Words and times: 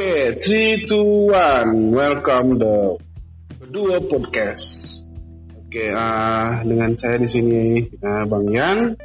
Oke, 0.00 0.40
three, 0.40 0.88
two, 0.88 1.28
one. 1.28 1.92
Welcome 1.92 2.56
the 2.56 2.96
kedua 3.60 4.00
podcast. 4.08 4.96
Oke, 5.60 5.92
uh, 5.92 6.64
dengan 6.64 6.96
saya 6.96 7.20
di 7.20 7.28
sini 7.28 7.84
uh, 8.00 8.24
Bang 8.24 8.48
Yan, 8.48 8.96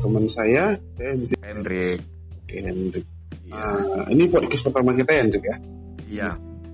teman 0.00 0.24
saya, 0.32 0.80
saya 0.96 1.12
di 1.20 1.28
sini 1.28 1.44
Hendrik. 1.44 2.00
Oke, 2.32 2.64
Hendrik. 2.64 3.04
Iya. 3.44 3.60
Uh, 3.60 4.04
ini 4.08 4.24
podcast 4.32 4.64
pertama 4.64 4.96
kita 4.96 5.10
ya, 5.12 5.20
Hendrik 5.20 5.44
ya. 5.44 5.56
Iya. 6.08 6.30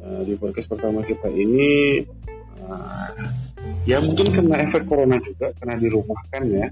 Uh, 0.06 0.20
di 0.22 0.34
podcast 0.38 0.70
pertama 0.70 1.02
kita 1.02 1.28
ini, 1.34 1.98
uh, 2.62 3.10
ya 3.90 3.98
mungkin 3.98 4.30
karena 4.30 4.70
efek 4.70 4.86
corona 4.86 5.18
juga, 5.18 5.50
karena 5.58 5.74
dirumahkan 5.82 6.42
ya. 6.46 6.66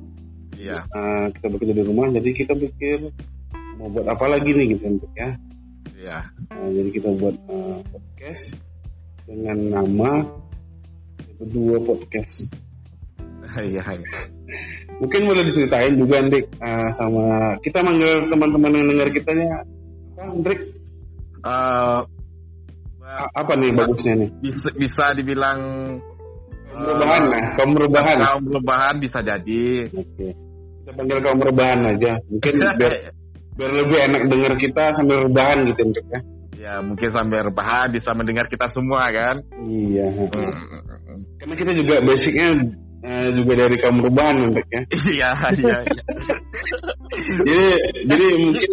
Iya. 0.55 0.79
Uh, 0.95 1.27
kita 1.35 1.51
bekerja 1.51 1.75
di 1.75 1.83
rumah, 1.83 2.15
jadi 2.15 2.31
kita 2.31 2.55
pikir 2.55 3.11
mau 3.83 3.91
buat 3.91 4.07
apa 4.07 4.39
lagi 4.39 4.55
nih 4.55 4.79
gitu, 4.79 4.87
Hendrik 4.87 5.15
ya. 5.19 5.35
Iya. 6.03 6.19
Nah, 6.51 6.69
jadi 6.75 6.91
kita 6.91 7.09
buat 7.15 7.37
uh, 7.47 7.79
podcast 7.87 8.59
dengan 9.23 9.59
nama 9.71 10.11
berdua 11.39 11.79
podcast. 11.87 12.43
Iya. 13.53 13.83
iya. 13.83 14.11
Mungkin 15.03 15.27
boleh 15.27 15.43
diceritain 15.51 15.99
juga 15.99 16.23
Andrik 16.23 16.47
uh, 16.59 16.95
sama 16.95 17.55
kita 17.59 17.83
manggil 17.83 18.31
teman-teman 18.31 18.71
yang 18.71 18.87
dengar 18.87 19.09
kita 19.11 19.31
ya 19.35 19.59
apa 20.15 20.23
Andrik 20.31 20.61
Eh, 21.43 22.01
A- 23.03 23.31
apa 23.35 23.53
nih 23.59 23.75
bagusnya 23.75 24.15
nih? 24.15 24.31
bisa 24.39 24.71
bisa 24.79 25.11
dibilang 25.11 25.59
Kaum 26.71 26.87
rebahan 26.87 27.23
lah, 27.27 27.43
kaum 27.59 27.73
rebahan. 27.75 28.17
kaum 28.23 28.43
perubahan 28.47 28.95
bisa 29.03 29.19
jadi. 29.21 29.91
Oke. 29.91 30.29
Kita 30.87 30.91
panggil 30.95 31.19
kaum 31.19 31.41
rebahan 31.43 31.81
aja. 31.83 32.13
Mungkin 32.31 32.53
biar, 32.79 32.95
biar 33.53 33.71
lebih 33.73 33.99
enak 34.01 34.23
dengar 34.33 34.53
kita 34.57 34.85
sambil 34.97 35.29
rebahan 35.29 35.69
gitu 35.69 35.81
Andrik 35.85 36.07
ya. 36.09 36.21
ya 36.57 36.73
mungkin 36.81 37.09
sambil 37.13 37.41
rebahan 37.45 37.91
bisa 37.93 38.11
mendengar 38.17 38.47
kita 38.49 38.65
semua 38.71 39.05
kan. 39.13 39.43
Iya. 39.67 40.07
Hmm. 40.09 41.21
Karena 41.43 41.55
kita 41.59 41.73
juga 41.77 41.95
basicnya 42.07 42.49
uh, 43.03 43.29
juga 43.35 43.53
dari 43.67 43.77
kaum 43.83 43.99
rebahan 44.01 44.37
Andrik 44.49 44.69
ya. 44.73 44.83
Iya 45.13 45.31
iya. 45.59 45.79
iya. 45.85 46.03
Jadi 47.45 47.67
jadi 48.09 48.27
mungkin 48.41 48.71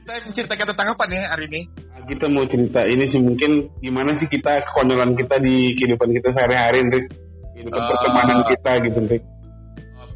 Kita 0.00 0.12
menceritakan 0.26 0.66
tentang 0.74 0.88
apa 0.96 1.04
nih 1.06 1.20
hari 1.22 1.46
ini? 1.52 1.62
kita 2.00 2.26
mau 2.26 2.42
cerita 2.42 2.82
ini 2.90 3.06
sih 3.06 3.22
mungkin 3.22 3.70
gimana 3.78 4.18
sih 4.18 4.26
kita 4.26 4.66
kekonyolan 4.66 5.14
kita 5.14 5.38
di 5.38 5.78
kehidupan 5.78 6.10
kita 6.10 6.34
sehari-hari 6.34 6.82
Andrik. 6.82 7.06
Kehidupan 7.54 7.78
Ah. 7.78 7.88
pertemanan 7.94 8.38
kita 8.50 8.70
gitu 8.82 8.96
Andrik. 8.98 9.22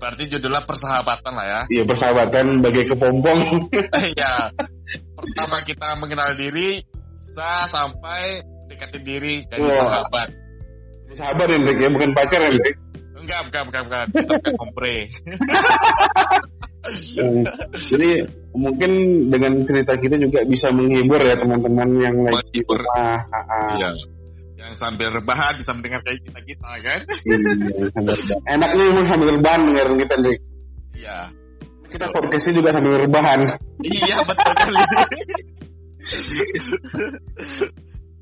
Berarti 0.05 0.29
judulnya 0.29 0.69
persahabatan 0.69 1.33
lah 1.33 1.47
ya. 1.49 1.61
Iya 1.73 1.83
persahabatan 1.89 2.61
bagai 2.61 2.85
kepompong. 2.93 3.41
Iya. 4.13 4.53
Pertama 5.17 5.65
kita 5.65 5.97
mengenal 5.97 6.37
diri 6.37 6.85
bisa 7.25 7.65
sampai 7.73 8.45
dekatin 8.69 9.01
diri 9.01 9.41
jadi 9.49 9.65
Wah. 9.65 10.05
sahabat. 10.05 10.29
Sahabat 11.17 11.47
ya 11.49 11.57
Hendrik 11.57 11.79
ya, 11.81 11.89
bukan 11.89 12.11
pacar 12.13 12.37
ya 12.45 12.53
Hendrik. 12.53 12.77
Enggak, 13.17 13.41
bukan, 13.49 13.63
bukan, 13.73 13.83
bukan. 13.89 14.07
Kita 14.13 14.51
kompre. 14.61 14.97
Eh, 16.85 17.41
Jadi 17.89 18.11
mungkin 18.53 18.91
dengan 19.33 19.65
cerita 19.65 19.97
kita 19.97 20.21
juga 20.21 20.45
bisa 20.45 20.69
menghibur 20.69 21.17
ya 21.25 21.33
teman-teman 21.33 21.89
yang 21.97 22.17
lagi 22.29 22.45
di 22.53 22.61
Menghibur. 22.61 22.77
rumah. 22.77 23.17
Ah, 23.33 23.41
ah. 23.41 23.69
Iya. 23.81 23.89
Yang 24.65 24.75
sambil 24.81 25.09
rebahan 25.13 25.53
bisa 25.61 25.71
mendengar 25.77 26.01
kayak 26.01 26.25
kita 26.25 26.41
kita 26.41 26.71
kan? 26.81 27.01
Iya, 27.05 27.37
sambil 27.93 28.15
rebahan. 28.17 28.41
Enaknya 28.57 28.85
emang 28.89 29.07
sambil 29.13 29.29
rebahan 29.37 29.61
dengerin 29.69 29.97
kita 30.01 30.13
Hendrik. 30.17 30.39
Iya. 30.97 31.19
Kita 31.93 32.07
podcastnya 32.11 32.53
juga 32.59 32.71
sambil 32.73 32.97
rebahan. 32.97 33.41
Iya 33.85 34.17
betul 34.25 34.53
kali. 34.57 34.81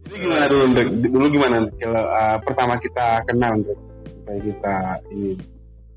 Jadi 0.02 0.16
gimana 0.18 0.44
dulu 0.50 0.62
Hendrik? 0.66 0.88
Dulu 1.08 1.26
gimana 1.30 1.56
kalau 1.78 2.04
ah, 2.10 2.36
pertama 2.42 2.74
kita 2.82 3.06
kenal 3.30 3.50
Hendrik? 3.56 3.78
Kayak 4.26 4.40
kita 4.50 4.76
ini. 5.14 5.32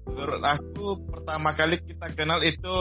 Menurut 0.06 0.44
aku 0.46 0.86
pertama 1.10 1.50
kali 1.58 1.82
kita 1.82 2.08
kenal 2.14 2.40
itu 2.46 2.78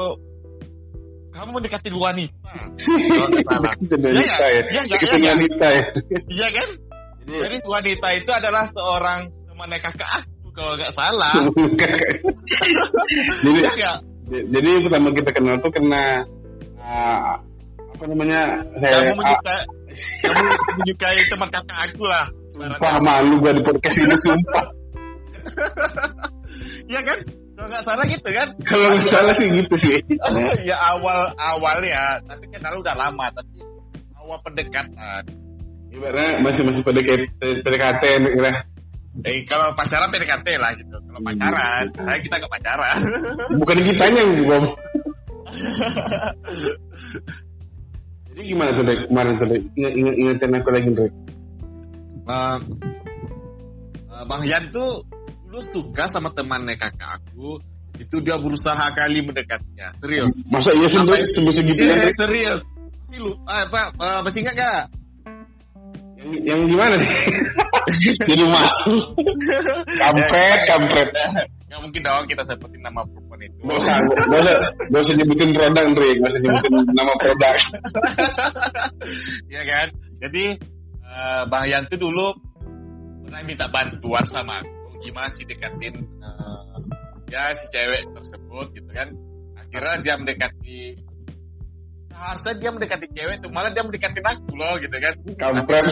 kamu 1.35 1.51
mendekatin 1.59 1.97
wanita. 1.99 2.53
Kalau 2.79 3.27
nggak 3.27 3.45
salah. 3.51 3.73
Kita 3.75 3.97
Iya, 3.99 4.07
wanita 4.07 4.45
ya. 4.47 4.63
iya, 4.71 4.83
iya, 4.87 4.97
Kita 5.03 5.17
iya. 5.19 5.31
wanita 5.35 5.67
ya. 5.67 5.83
Iya 6.31 6.49
kan? 6.55 6.69
Jadi 7.25 7.57
wanita 7.65 8.09
itu 8.17 8.31
adalah 8.31 8.65
seorang 8.69 9.21
temannya 9.49 9.79
kakak 9.81 10.11
aku 10.21 10.49
kalau 10.53 10.73
nggak 10.77 10.93
salah. 10.93 11.33
Jadi 13.45 13.61
Iya 14.25 14.41
Jadi 14.49 14.71
pertama 14.81 15.13
kita 15.13 15.31
kenal 15.37 15.61
tuh 15.61 15.69
karena 15.69 16.25
ah, 16.81 17.37
apa 17.93 18.05
namanya 18.09 18.41
saya 18.81 19.13
Kamu 19.13 19.21
menyukai, 19.21 19.61
kamu 20.25 20.43
menyukai 20.81 21.21
teman 21.29 21.49
kakak 21.53 21.79
aku 21.93 22.05
lah. 22.09 22.25
ah, 22.25 22.27
sumpah 22.49 22.93
malu 23.05 23.37
gua 23.41 23.53
di 23.53 23.63
podcast 23.63 23.97
ini 24.01 24.17
sumpah. 24.21 24.65
Iya 26.85 27.01
kan? 27.01 27.19
Kalau 27.55 27.69
nggak 27.71 27.85
salah 27.87 28.05
gitu 28.05 28.29
kan? 28.35 28.49
Kalau 28.67 28.87
nggak 28.99 29.09
salah 29.09 29.35
sih 29.39 29.47
gitu 29.47 29.75
sih. 29.79 29.97
ya 30.69 30.77
awal 30.95 31.33
awal 31.39 31.79
ya, 31.81 32.19
tapi 32.27 32.45
kenal 32.51 32.83
udah 32.83 32.95
lama, 32.99 33.31
tapi 33.31 33.63
awal 34.21 34.37
pendekatan. 34.43 35.23
Ibaratnya 35.95 36.43
masih 36.43 36.63
masih 36.67 36.83
PDKT 36.83 37.41
PDKT 37.63 38.03
kira. 38.35 38.51
Eh 39.23 39.47
kalau 39.47 39.71
pacaran 39.73 40.11
PDKT 40.11 40.49
lah 40.59 40.75
gitu. 40.75 40.97
Kalau 40.99 41.21
Hmm. 41.23 41.29
pacaran, 41.31 41.85
saya 41.95 42.19
kita 42.19 42.35
nggak 42.37 42.53
pacaran. 42.53 42.99
Bukan 43.63 43.79
kitanya 43.81 44.21
yang 44.21 44.33
belum. 44.37 44.65
Jadi 48.27 48.41
gimana 48.45 48.75
tuh 48.75 48.83
Dek? 48.83 48.99
kemarin 49.07 49.33
tuh 49.39 49.47
Dek? 49.47 49.63
Ingat, 49.75 49.93
ingat, 49.95 50.15
ingetin 50.19 50.57
aku 50.59 50.69
lagi 50.75 50.91
Dek. 50.91 51.13
Eh, 52.25 52.59
eh, 54.11 54.25
Bang 54.27 54.43
Yan 54.43 54.65
tuh 54.69 55.07
dulu 55.47 55.63
suka 55.63 56.11
sama 56.11 56.35
temannya 56.35 56.75
kakak 56.75 57.23
aku. 57.23 57.63
Itu 57.95 58.19
dia 58.19 58.35
berusaha 58.35 58.91
kali 58.91 59.23
mendekatnya. 59.23 59.95
Serius. 59.95 60.35
Masa 60.51 60.75
iya 60.75 60.91
sih 60.91 60.99
Apa 60.99 61.15
Dek? 61.15 61.23
itu? 61.23 61.31
Sebut 61.39 61.53
segitu 61.55 61.81
Iya, 61.87 62.11
serius. 62.11 62.61
Masih 63.07 63.19
lupa 63.23 63.55
apa? 63.63 63.81
eh, 63.95 64.21
masih 64.27 64.39
ingat 64.43 64.55
gak? 64.59 64.83
Yang, 66.25 66.61
gimana 66.73 66.95
nih? 66.97 67.11
Jadi 68.25 68.45
malu. 68.49 68.97
Kampret, 70.01 70.61
kampret. 70.65 71.09
Gak 71.69 71.81
mungkin 71.83 72.01
dong 72.07 72.25
kita 72.31 72.43
sebutin 72.47 72.81
nama 72.81 73.03
perempuan 73.05 73.41
itu. 73.45 73.59
Gak 73.67 73.79
usah, 73.83 73.97
gak 74.31 74.41
usah, 74.41 74.57
gak 74.95 75.01
usah 75.05 75.15
nyebutin 75.19 75.51
produk 75.53 75.87
Dek. 75.91 76.15
Gak 76.23 76.31
usah 76.31 76.41
nyebutin 76.41 76.73
nama 76.95 77.13
produk. 77.19 77.57
Iya 79.53 79.63
kan? 79.69 79.87
Jadi 80.25 80.45
eh, 81.05 81.43
Bang 81.51 81.67
Yan 81.69 81.85
tuh 81.93 82.01
dulu 82.01 82.33
pernah 83.27 83.41
minta 83.45 83.69
bantuan 83.69 84.25
sama 84.25 84.65
aku 84.65 84.97
gimana 85.05 85.29
sih 85.29 85.45
deketin 85.45 85.95
eh, 86.01 86.65
ya 87.29 87.53
si 87.53 87.69
cewek 87.69 88.09
tersebut 88.17 88.67
gitu 88.73 88.91
kan. 88.95 89.13
Akhirnya 89.61 89.95
dia 90.01 90.15
mendekati 90.17 90.97
harusnya 92.15 92.55
dia 92.63 92.71
mendekati 92.71 93.07
cewek 93.11 93.37
tuh 93.43 93.51
malah 93.51 93.75
dia 93.75 93.83
mendekati 93.83 94.23
aku 94.23 94.55
loh 94.55 94.75
gitu 94.79 94.97
kan. 94.97 95.15
Kampret. 95.35 95.85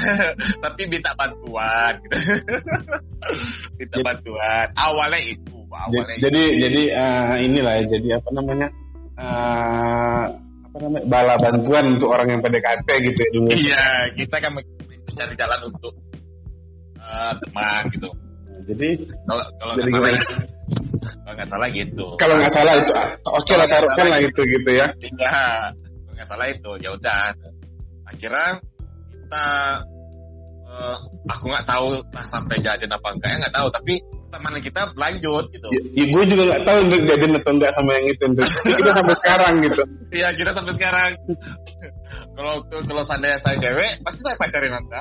Tapi 0.64 0.82
minta 0.86 1.10
bantuan 1.18 1.92
gitu. 2.06 2.16
minta 3.78 3.96
bantuan. 4.00 4.66
Awalnya 4.78 5.20
itu, 5.26 5.56
awalnya 5.68 6.14
itu. 6.14 6.22
jadi 6.30 6.42
jadi 6.62 6.82
eh, 6.94 7.34
inilah 7.50 7.74
ya 7.76 7.84
jadi 7.98 8.08
apa 8.22 8.28
namanya 8.32 8.68
eh, 9.18 10.24
apa 10.40 10.76
namanya 10.80 11.04
bala 11.10 11.34
bantuan 11.36 11.84
untuk 11.98 12.08
orang 12.14 12.28
yang 12.30 12.40
PDKT 12.40 12.88
gitu 13.10 13.18
ya 13.18 13.30
dulu 13.34 13.48
Iya, 13.50 13.86
kita 14.14 14.36
kan 14.38 14.50
mencari 14.54 15.34
jalan 15.34 15.60
untuk 15.66 15.94
eh, 16.96 17.32
teman 17.42 17.82
gitu. 17.90 18.10
Nah, 18.10 18.60
jadi 18.64 18.88
Kalau 19.26 19.44
kalau 19.58 19.72
Jadi 19.82 19.90
Kalau 21.06 21.34
nggak 21.36 21.48
salah 21.48 21.68
gitu. 21.70 22.06
kalau 22.18 22.34
nggak 22.38 22.52
salah 22.54 22.74
itu 22.78 22.92
ah, 22.94 23.08
oke 23.30 23.30
lah 23.30 23.36
Kalau 23.46 23.58
nggak 23.58 23.70
taruhkan 23.72 24.06
lah 24.10 24.20
itu 24.22 24.40
gitu 24.42 24.70
ya 24.74 24.86
Iya, 25.06 25.38
kalau 25.74 26.12
nggak 26.14 26.28
salah 26.28 26.46
itu. 26.50 26.70
Ya 26.82 26.90
udah. 26.94 27.26
Akhirnya 28.06 28.48
kita 29.10 29.46
eh, 30.66 30.96
aku 31.26 31.44
nggak 31.50 31.66
tahu 31.66 31.88
nah, 32.10 32.24
sampai 32.26 32.56
jajan 32.62 32.90
apa 32.90 33.08
enggak 33.14 33.28
ya 33.30 33.36
nggak 33.46 33.54
tahu. 33.54 33.68
Tapi 33.70 33.94
teman 34.36 34.60
kita 34.60 34.80
lanjut 34.94 35.44
gitu. 35.50 35.68
ya, 35.72 35.80
ya, 35.96 36.04
gue 36.12 36.22
juga 36.28 36.42
nggak 36.52 36.62
tahu 36.68 36.78
untuk 36.84 37.00
jadi 37.08 37.24
atau 37.40 37.52
enggak 37.56 37.72
sama 37.72 37.90
yang 37.96 38.06
itu 38.12 38.24
kita 38.76 38.90
sampai 38.92 39.16
sekarang 39.24 39.54
gitu 39.64 39.82
Iya, 40.06 40.28
kita 40.38 40.50
sampai 40.54 40.72
sekarang. 40.78 41.10
kalau 42.36 42.54
kalau 42.68 43.02
seandainya 43.04 43.40
saya 43.42 43.56
cewek, 43.58 43.92
pasti 44.06 44.20
saya 44.22 44.36
pacarin 44.38 44.72
anda. 44.76 45.00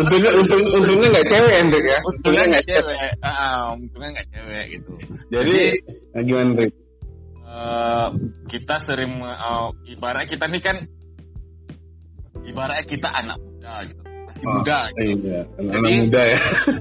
untungnya 0.00 0.30
untung 0.36 0.62
untungnya 0.72 1.08
nggak 1.12 1.28
cewek 1.28 1.56
Ndrik 1.68 1.84
ya 1.86 1.98
untungnya 2.08 2.44
nggak 2.56 2.66
cewek. 2.66 3.10
Ah, 3.22 3.76
untungnya 3.76 4.08
nggak 4.18 4.28
cewek 4.32 4.64
gitu. 4.78 4.92
jadi 5.30 5.58
nah, 6.16 6.22
gimana 6.24 6.48
Ndrik 6.56 6.72
eh, 7.46 8.08
kita 8.48 8.76
sering 8.80 9.12
eh, 9.22 9.68
ibarat 9.92 10.24
kita 10.26 10.44
nih 10.48 10.62
kan 10.64 10.76
ibaratnya 12.42 12.84
kita 12.88 13.08
anak 13.12 13.38
muda 13.38 13.74
gitu 13.86 14.01
masih 14.32 14.46
muda 14.48 14.78
gitu. 14.96 15.28
iya 15.28 15.40
anak 15.60 15.72
Jadi- 15.76 16.00
muda 16.00 16.22
ya. 16.24 16.38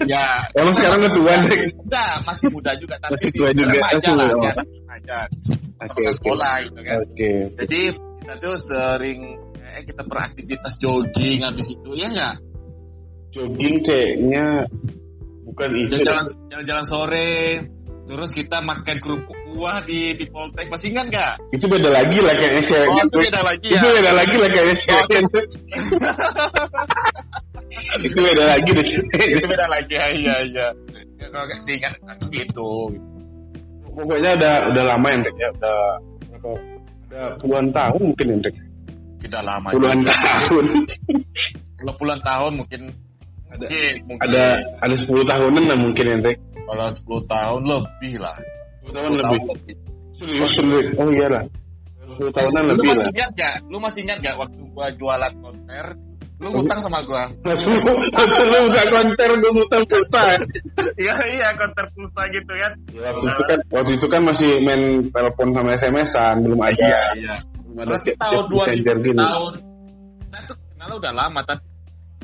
ya 0.07 0.25
emang 0.63 0.74
sekarang 0.80 0.98
udah 1.03 1.12
tua 1.12 1.33
Ndrik 1.44 1.62
muda 1.75 2.06
masih 2.24 2.48
muda 2.48 2.71
juga 2.80 2.95
tapi 3.03 3.12
Masih 3.19 3.30
tua 3.36 3.50
juga, 3.51 3.80
remaja 3.83 4.12
lah 4.15 4.27
remaja. 4.31 5.19
Oke, 5.81 5.88
sama 5.92 5.98
oke. 5.98 6.13
sekolah 6.21 6.53
gitu 6.62 6.80
kan. 6.86 6.98
Oke. 7.01 7.31
Jadi 7.57 7.81
kita 8.21 8.33
tuh 8.38 8.56
sering 8.62 9.19
kayak 9.57 9.83
kita 9.89 10.01
beraktivitas 10.06 10.74
jogging 10.77 11.39
habis 11.42 11.68
itu 11.68 11.89
ya 11.98 12.07
nggak? 12.07 12.36
Jogging 13.31 13.75
kayaknya 13.81 14.45
bukan 15.42 15.69
itu 15.75 15.95
jalan-jalan 16.06 16.86
sore 16.86 17.31
terus 18.06 18.30
kita 18.31 18.62
makan 18.62 18.97
kerupuk 19.01 19.40
buah 19.51 19.77
di 19.83 20.15
di 20.15 20.25
Poltek. 20.31 20.71
Masih 20.71 20.95
ingat 20.95 21.06
nggak? 21.12 21.33
Itu 21.51 21.65
beda 21.68 21.89
lagi 21.92 22.18
lah 22.24 22.33
kayaknya 22.39 22.63
cewek 22.65 22.88
oh 22.88 22.95
itu 22.95 23.06
gitu. 23.06 23.18
beda 23.27 23.42
lagi 23.44 23.68
ya? 23.68 23.80
itu 23.80 23.88
beda 23.92 24.12
lagi 24.15 24.36
lah 24.39 24.50
kayaknya 24.50 24.75
cewek 24.80 25.07
itu 28.07 28.19
beda 28.19 28.44
lagi 28.48 28.69
deh. 28.71 28.88
Itu 29.36 29.48
beda 29.48 29.65
lagi 29.68 29.94
ya 29.95 30.07
iya 30.15 30.36
iya. 30.48 30.68
Ya, 31.21 31.25
kalau 31.30 31.45
nggak 31.45 31.59
sih 31.68 31.74
ingat 31.77 31.94
gitu. 32.31 32.71
Pokoknya 33.92 34.31
udah 34.39 34.53
udah 34.71 34.83
lama 34.88 35.07
ya 35.12 35.15
Hendrik 35.19 35.36
ya. 35.36 35.50
Udah 35.59 35.80
udah 37.12 37.25
puluhan 37.44 37.68
tahun 37.75 38.01
mungkin 38.01 38.25
ya, 38.25 38.33
Hendrik 38.39 38.56
tidak 39.21 39.42
lama 39.45 39.68
puluhan 39.69 39.97
juga. 40.01 40.13
tahun. 40.18 40.65
Kalau 41.77 41.94
puluhan 42.00 42.21
tahun 42.25 42.54
mungkin. 42.57 42.81
Ada- 43.51 43.68
mungkin, 43.68 43.95
mungkin. 44.07 44.27
ada 44.31 44.44
ada 44.80 44.95
10 44.95 45.12
tahunan 45.27 45.63
lah 45.68 45.75
mungkin 45.75 46.04
ya, 46.07 46.13
Hendrik 46.15 46.38
kalau 46.71 46.88
10 46.88 47.27
tahun 47.27 47.62
lebih 47.68 48.13
lah 48.24 48.38
10 48.88 48.95
tahun 48.95 49.12
lebih 49.18 49.39
serius 50.18 50.51
oh 50.98 51.10
iya 51.13 51.28
lah 51.30 51.44
10 52.19 52.36
tahunan 52.36 52.62
lu 52.68 52.72
lebih 52.75 52.86
masih 52.86 53.00
lah 53.00 53.07
ingat 53.10 53.31
gak? 53.33 53.56
Lu 53.72 53.78
masih 53.80 54.00
ingat 54.04 54.18
gak 54.22 54.36
waktu 54.38 54.62
gua 54.75 54.88
jualan 54.94 55.33
konter? 55.39 55.86
Lu 56.42 56.48
ngutang 56.50 56.80
sama 56.81 57.00
gua. 57.06 57.24
Mas 57.45 57.62
lu 58.51 58.57
buka 58.66 58.83
konter 58.89 59.30
gue 59.30 59.51
muter 59.54 59.81
pulsa 59.86 60.22
ya. 60.25 60.38
Iya 60.98 61.16
iya 61.38 61.48
konter 61.56 61.86
pulsa 61.94 62.22
gitu 62.33 62.54
kan. 62.57 62.72
Ya, 62.92 63.10
waktu 63.13 63.25
itu 63.30 63.42
kan 63.45 63.60
waktu 63.69 63.92
itu 63.98 64.06
kan 64.10 64.22
masih 64.25 64.51
main 64.66 64.81
telepon 65.13 65.48
sama 65.54 65.69
SMS-an 65.78 66.36
belum 66.45 66.60
ada 66.62 66.75
Iya 66.78 67.01
iya. 67.18 67.36
belum 67.45 67.78
ada 67.86 67.95
chat 68.04 68.16
tahun 68.18 68.44
2000 68.50 68.57
messenger 68.57 68.98
gini 69.06 69.22
tahun 69.22 69.54
kita 70.22 70.39
tuh 70.50 70.57
kenal 70.74 70.89
udah 70.98 71.13
lama 71.13 71.39
tapi 71.45 71.70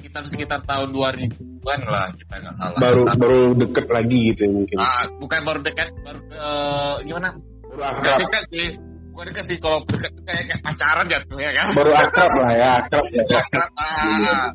sekitar 0.07 0.23
sekitar 0.23 0.59
tahun 0.63 0.95
2000-an 0.95 1.81
lah 1.83 2.07
kita 2.15 2.33
nggak 2.39 2.55
salah. 2.55 2.79
baru 2.79 3.03
Kita- 3.03 3.19
baru 3.19 3.41
deket 3.59 3.85
lagi 3.91 4.17
gitu 4.31 4.39
ya 4.47 4.51
mungkin 4.55 4.75
ah, 4.79 5.03
bukan 5.19 5.39
baru 5.43 5.59
dekat 5.59 5.89
baru 5.99 6.19
eh, 6.31 6.95
gimana? 7.03 7.29
baru 7.67 7.75
Nggak 7.75 7.91
akrab 7.91 8.19
dekat 8.23 8.43
sih. 8.49 8.69
Bukan 9.11 9.25
dekat 9.27 9.45
sih 9.49 9.57
kalau 9.59 9.77
dekat 9.83 10.11
tuh 10.15 10.23
kayak, 10.23 10.43
kayak 10.47 10.61
pacaran 10.63 11.05
jatuh 11.11 11.37
ya 11.37 11.51
kan. 11.51 11.65
baru 11.75 11.91
akrab 11.91 12.31
lah 12.39 12.51
ya 12.55 12.69
akrab 12.79 13.05
ya 13.11 13.23
Akrab, 13.27 13.69
ah. 13.75 14.47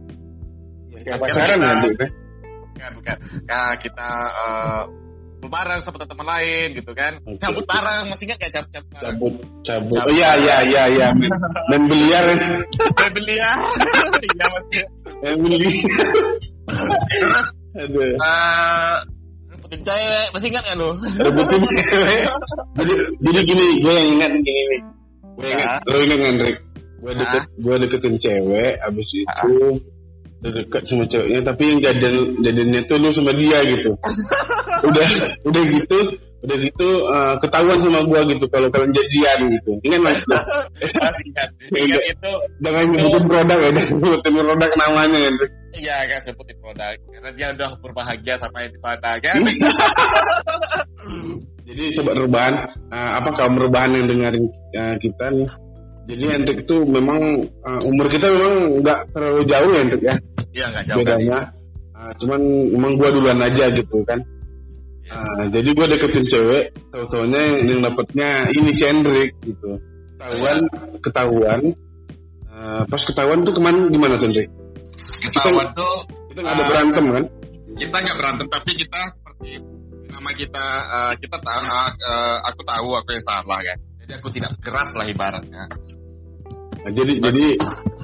kayak 0.97 1.19
pacaran 1.21 1.59
ya 1.61 1.73
Dik, 1.83 1.93
ya? 1.93 2.09
bukan 2.73 2.91
bukan 2.97 3.17
nah, 3.45 3.73
kita 3.77 4.09
eh, 4.33 4.83
bareng 5.43 5.83
sama 5.83 6.07
teman 6.07 6.23
lain 6.23 6.79
gitu 6.79 6.95
kan 6.95 7.19
cabut 7.43 7.67
bareng 7.67 8.07
masih 8.09 8.31
ingat 8.31 8.39
gak 8.39 8.53
cabut 8.55 8.71
cabut 8.71 8.95
cabut 8.95 9.35
cabut 9.67 9.95
Cabut. 9.99 10.07
oh 10.07 10.13
iya 10.15 10.31
iya 10.39 10.57
iya 10.63 10.83
iya 10.87 11.09
dan 11.71 11.81
biliar 11.91 12.25
ya. 12.31 12.37
Saya 12.95 13.11
beli 13.11 13.35
ya 13.35 13.53
iya 14.23 14.47
masih 14.47 14.83
biliar 15.23 15.61
terus 15.63 17.47
aduh 17.83 18.03
eh 18.05 18.97
rebutin 19.49 19.81
cewek 19.81 20.27
masih 20.35 20.49
ingat 20.51 20.63
gak 20.67 20.77
lu? 20.77 20.91
Rebutin 21.23 21.63
cewek. 21.65 22.21
Jadi 22.77 22.95
jadi 23.23 23.41
gini 23.47 23.65
gue 23.81 23.93
yang 23.93 24.09
ingat 24.19 24.33
gini 24.43 24.63
nih 24.69 24.81
gue 25.33 25.47
ingat 25.49 25.81
Ya. 25.81 25.89
lo 25.89 25.97
ingat 26.03 26.21
Hendrik 26.21 26.57
gue 27.03 27.13
deket 27.17 27.43
gue 27.57 27.75
deketin 27.81 28.15
cewek 28.17 28.73
abis 28.79 29.09
itu 29.11 29.53
udah 30.43 30.53
deket 30.55 30.83
sama 30.87 31.05
ceweknya 31.07 31.41
tapi 31.43 31.63
yang 31.67 31.79
jadian 31.81 32.15
jadiannya 32.43 32.81
tuh 32.85 32.97
lu 32.99 33.09
sama 33.11 33.33
dia 33.35 33.59
gitu. 33.65 33.91
Udah 34.83 35.07
udah 35.47 35.63
gitu 35.71 35.99
udah 36.43 36.57
gitu 36.59 36.89
eh, 37.07 37.35
ketahuan 37.39 37.79
sama 37.79 38.01
gua 38.07 38.21
gitu 38.27 38.45
kalau 38.51 38.69
kalian 38.75 38.93
jadian 38.93 39.39
gitu. 39.55 39.73
Ingat 39.87 40.01
mas 40.03 40.21
masih 41.03 41.25
ingat. 41.31 41.49
Ingat 41.71 42.03
itu. 42.07 42.33
Jangan 42.63 42.85
nyebutin 42.91 43.25
produk 43.31 43.59
ya 43.59 43.71
nyebutin 43.71 44.33
produk 44.35 44.71
namanya 44.79 45.19
Hendrik 45.23 45.53
iya 45.77 46.05
gak 46.09 46.21
sebutin 46.25 46.57
produk. 46.61 46.97
Karena 47.09 47.31
dia 47.33 47.49
udah 47.57 47.71
berbahagia 47.81 48.35
sampai 48.41 48.69
di 48.69 48.79
sana 48.81 49.17
kan? 49.21 49.41
Jadi 51.69 51.95
coba 51.95 52.11
rebahan, 52.19 52.55
eh, 52.91 53.11
apa 53.23 53.31
kaum 53.39 53.55
rebahan 53.57 53.95
yang 53.97 54.07
dengerin 54.11 54.45
eh, 54.77 54.95
kita 55.01 55.27
nih. 55.33 55.49
Jadi 56.03 56.25
Hendrik 56.27 56.59
itu 56.67 56.77
memang 56.85 57.21
eh, 57.47 57.81
umur 57.89 58.07
kita 58.11 58.27
memang 58.29 58.83
nggak 58.83 59.01
terlalu 59.15 59.43
jauh 59.47 59.71
ya 59.71 59.81
Hendrik 59.87 60.03
ya. 60.05 60.15
Iya 60.53 60.67
gak 60.69 60.85
jauh 60.91 60.97
kan? 61.07 61.17
Bedanya. 61.17 61.39
Eh, 61.97 62.13
cuman 62.21 62.41
memang 62.77 62.93
gua 62.99 63.09
duluan 63.15 63.41
aja 63.41 63.65
gitu 63.73 63.97
kan. 64.05 64.21
Eh, 65.03 65.47
jadi 65.51 65.69
gua 65.75 65.87
deketin 65.91 66.25
cewek, 66.31 66.65
tau 66.95 67.05
taunya 67.11 67.59
yang, 67.59 67.83
dapetnya 67.83 68.47
ini 68.55 68.71
si 68.71 68.87
Hendrik 68.87 69.35
gitu. 69.43 69.77
Ketahuan, 70.17 70.59
ketahuan. 71.03 71.61
Eh, 72.53 72.83
pas 72.87 73.03
ketahuan 73.03 73.43
tuh 73.43 73.53
ke 73.57 73.61
mana 73.61 73.91
gimana 73.91 74.15
tuh 74.21 74.31
Hendrik? 74.31 74.49
ketahuan 75.31 75.69
tuh 75.73 75.95
Kita 76.33 76.39
nggak 76.43 76.55
ada 76.57 76.65
berantem 76.69 77.05
kan? 77.13 77.25
kita 77.73 77.97
nggak 78.05 78.17
berantem 78.21 78.47
tapi 78.53 78.71
kita 78.77 79.01
seperti 79.17 79.51
nama 80.13 80.31
kita 80.37 80.65
eh, 80.93 81.13
kita 81.25 81.37
tahu 81.41 81.65
eh, 81.97 82.39
aku 82.53 82.61
tahu 82.69 82.89
aku 83.01 83.09
yang 83.17 83.25
salah 83.25 83.61
kan 83.65 83.79
jadi 84.05 84.13
aku 84.21 84.29
tidak 84.35 84.53
keras 84.61 84.91
lah 84.99 85.07
ibaratnya 85.09 85.65
Nah, 86.83 86.91
jadi 86.91 87.15
jadi 87.15 87.45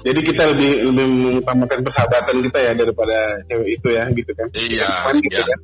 jadi 0.07 0.21
kita 0.23 0.43
lebih 0.55 0.71
lebih 0.87 1.07
mengutamakan 1.11 1.83
persahabatan 1.83 2.47
kita 2.47 2.59
ya 2.63 2.73
daripada 2.79 3.19
cewek 3.51 3.75
itu 3.75 3.89
ya 3.91 4.07
gitu 4.15 4.31
kan? 4.39 4.47
iya 4.55 4.91
gitu 5.19 5.35
iya 5.35 5.43
kan? 5.51 5.61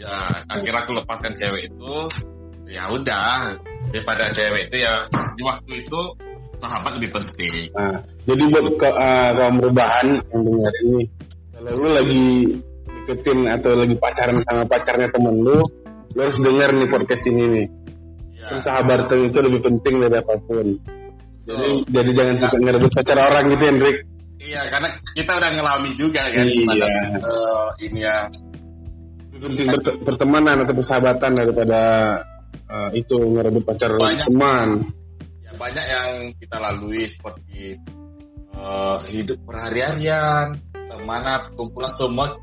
Ya 0.00 0.16
akhirnya 0.48 0.80
aku 0.80 0.92
lepaskan 0.96 1.32
cewek 1.36 1.68
itu 1.68 1.92
ya 2.64 2.88
udah 2.88 3.52
daripada 3.92 4.32
cewek 4.32 4.72
itu 4.72 4.76
ya 4.80 5.04
di 5.36 5.42
waktu 5.44 5.84
itu 5.84 6.00
sahabat 6.60 6.96
lebih 6.96 7.10
penting 7.12 7.68
Nah, 7.72 7.96
jadi 8.28 8.42
buat 8.52 8.66
ke, 8.76 8.88
uh, 8.88 9.30
kaum 9.32 9.56
rebahan 9.60 10.06
yang 10.28 10.40
dengar 10.44 10.74
ini, 10.84 11.00
kalau 11.56 11.72
lu 11.80 11.88
lagi 11.88 12.24
deketin 12.86 13.38
atau 13.48 13.72
lagi 13.74 13.94
pacaran 13.96 14.36
sama 14.44 14.62
pacarnya 14.68 15.08
temen 15.08 15.40
lu, 15.40 15.56
lu 16.12 16.20
harus 16.20 16.36
denger 16.36 16.70
nih 16.76 16.88
podcast 16.92 17.24
ini 17.32 17.44
nih. 17.48 17.66
ya, 18.36 18.46
Persahabatan 18.52 19.18
itu 19.32 19.38
lebih 19.40 19.60
penting 19.64 19.94
dari 20.04 20.16
apa 20.20 20.34
pun. 20.44 20.66
Jadi, 21.48 21.68
betul. 21.80 21.88
jadi 21.88 22.10
jangan 22.12 22.34
suka 22.44 22.56
ngerebut 22.60 22.90
pacar 22.92 23.18
orang 23.18 23.44
gitu, 23.50 23.64
Hendrik. 23.66 23.96
iya 24.40 24.60
karena 24.72 24.88
kita 25.12 25.32
udah 25.36 25.50
ngelami 25.52 25.90
juga 26.00 26.22
kan 26.32 26.44
Iya. 26.48 26.64
pada, 26.68 26.86
eh, 27.20 27.68
ini 27.88 27.98
ya 28.00 28.16
penting 29.40 29.66
pertemanan 30.04 30.56
atau 30.62 30.74
persahabatan 30.76 31.32
daripada 31.32 31.80
uh, 32.68 32.90
itu 32.92 33.16
ngerebut 33.16 33.62
pacar 33.64 33.96
Banyak. 33.96 34.26
teman. 34.28 34.68
ya 35.40 35.52
banyak 35.56 35.86
yang 35.86 36.10
kita 36.38 36.56
lalui 36.56 37.02
seperti 37.04 37.74
eh, 38.50 38.98
hidup 39.14 39.38
perhari-harian, 39.46 40.58
ke 40.74 40.96
mana 41.06 41.48
perkumpulan 41.48 41.90
semua. 41.90 42.34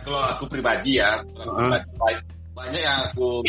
Kalau 0.00 0.16
aku 0.16 0.48
pribadi 0.48 0.96
ya, 0.96 1.20
pribadi, 1.20 1.88
ba- 2.00 2.24
banyak 2.56 2.80
yang 2.80 2.98
aku 3.12 3.44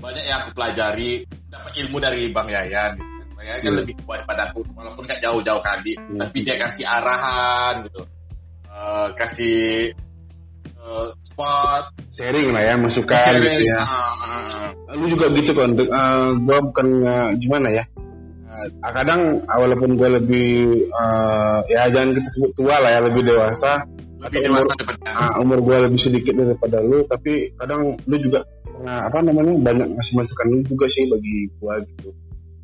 banyak 0.00 0.24
yang 0.24 0.38
aku 0.44 0.50
pelajari, 0.56 1.28
dapat 1.48 1.72
ilmu 1.84 2.00
dari 2.00 2.32
Bang 2.32 2.48
Yayan. 2.48 2.96
Gitu. 2.96 3.04
Bang 3.36 3.44
Yayan 3.44 3.60
kan 3.60 3.70
Hmm. 3.76 3.80
lebih 3.84 3.94
kuat 4.08 4.20
pada 4.24 4.48
aku, 4.48 4.64
walaupun 4.72 5.04
nggak 5.04 5.20
jauh-jauh 5.20 5.60
kali, 5.60 5.92
Hmm. 6.00 6.16
tapi 6.16 6.38
dia 6.42 6.56
kasih 6.56 6.84
arahan 6.88 7.84
gitu, 7.84 8.00
Eh, 8.68 9.08
kasih 9.18 9.90
eh, 10.88 11.08
spot, 11.20 11.84
Sharing 12.16 12.48
lah 12.50 12.62
ya, 12.64 12.74
masukan 12.80 13.14
sharing, 13.20 13.44
gitu 13.60 13.70
ya. 13.70 13.78
ah. 13.84 14.96
Lu 14.96 15.06
juga 15.12 15.28
gitu 15.36 15.52
kan. 15.52 15.70
Uh, 15.76 16.32
gua 16.42 16.58
bukan 16.64 16.86
uh, 17.04 17.28
gimana 17.38 17.68
ya, 17.70 17.84
Ah, 18.82 18.90
kadang 18.90 19.38
walaupun 19.46 19.94
gue 19.94 20.08
lebih 20.18 20.50
ah, 20.90 21.62
ya 21.70 21.86
jangan 21.94 22.10
kita 22.10 22.28
sebut 22.34 22.50
tua 22.58 22.74
lah 22.82 22.90
ya 22.90 23.00
lebih 23.06 23.22
dewasa 23.22 23.78
lebih 24.18 24.50
dewasa 24.50 24.66
umur- 24.66 24.78
daripada 24.82 25.10
ah, 25.14 25.32
umur 25.38 25.58
gue 25.62 25.76
lebih 25.86 26.00
sedikit 26.02 26.34
daripada 26.34 26.82
lu 26.82 27.06
tapi 27.06 27.54
kadang 27.54 27.94
lu 28.02 28.16
juga 28.18 28.42
pernah 28.66 29.06
apa 29.06 29.18
namanya 29.22 29.54
banyak 29.62 29.88
ngasih 29.94 30.14
masukan 30.18 30.46
lu 30.50 30.58
juga 30.66 30.86
sih 30.90 31.06
bagi 31.06 31.36
gue 31.54 31.74
gitu 31.94 32.08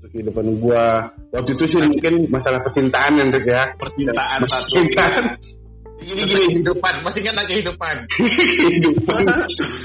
untuk 0.03 0.09
kehidupan 0.11 0.47
gue 0.59 0.85
waktu 1.31 1.51
itu 1.55 1.65
sih 1.71 1.81
mungkin 1.87 2.15
masalah 2.27 2.59
percintaan 2.67 3.13
yang 3.15 3.29
ya 3.31 3.63
percintaan 3.79 4.41
satu. 4.51 4.75
percintaan 4.75 5.25
gini 6.03 6.21
gini 6.27 6.43
kehidupan, 6.51 6.95
masih 7.07 7.19
ingat 7.23 7.35
nggak 7.39 7.49
kehidupan? 7.55 7.97
kehidupan. 8.63 9.23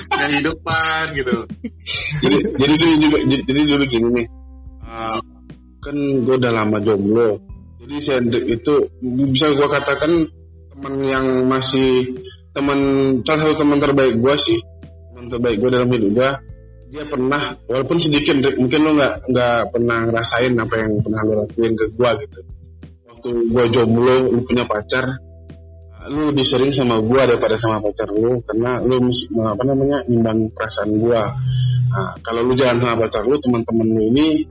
Kehidupan 0.10 1.04
gitu. 1.14 1.36
jadi 2.26 2.38
jadi 2.58 2.74
dulu 2.74 2.96
juga 2.98 3.18
jadi, 3.30 3.42
jadi 3.46 3.62
dulu 3.70 3.84
gini 3.86 4.08
nih. 4.18 4.28
Ah, 4.90 5.20
kan 5.86 5.96
gue 5.98 6.36
udah 6.36 6.52
lama 6.52 6.78
jomblo. 6.82 7.30
Jadi 7.80 7.96
Hendrik 8.06 8.46
itu 8.60 8.74
bisa 9.30 9.54
gue 9.56 9.68
katakan 9.70 10.12
teman 10.76 10.96
yang 11.06 11.26
masih 11.48 12.20
teman 12.54 12.80
salah 13.24 13.50
satu 13.50 13.64
teman 13.64 13.80
terbaik 13.80 14.16
gue 14.20 14.36
sih 14.42 14.60
teman 15.12 15.32
terbaik 15.32 15.58
gue 15.62 15.70
dalam 15.70 15.90
hidup 15.92 16.12
gue 16.18 16.30
dia 16.90 17.04
pernah 17.06 17.54
walaupun 17.70 18.02
sedikit 18.02 18.42
mungkin 18.58 18.80
lo 18.82 18.92
nggak 18.98 19.14
nggak 19.30 19.60
pernah 19.70 19.98
ngerasain 20.10 20.54
apa 20.58 20.76
yang 20.82 20.92
pernah 21.06 21.22
lo 21.22 21.34
lakuin 21.46 21.74
ke 21.78 21.86
gue 21.94 22.10
gitu. 22.26 22.40
Waktu 23.06 23.30
gue 23.54 23.66
jomblo 23.70 24.16
lu 24.34 24.42
punya 24.42 24.66
pacar 24.66 25.06
lu 26.08 26.32
lebih 26.32 26.48
sering 26.48 26.72
sama 26.72 27.04
gue 27.04 27.22
daripada 27.28 27.60
sama 27.60 27.84
pacar 27.84 28.08
lu 28.16 28.40
karena 28.48 28.80
lu 28.80 28.96
apa 29.44 29.64
namanya 29.68 30.00
nimbang 30.08 30.48
perasaan 30.56 30.96
gue 30.96 31.22
Nah, 31.90 32.14
kalau 32.22 32.46
lu 32.46 32.54
jalan 32.54 32.78
sama 32.86 32.96
pacar 33.02 33.26
lu, 33.26 33.36
teman-teman 33.42 33.88
lu 33.90 34.02
ini 34.14 34.46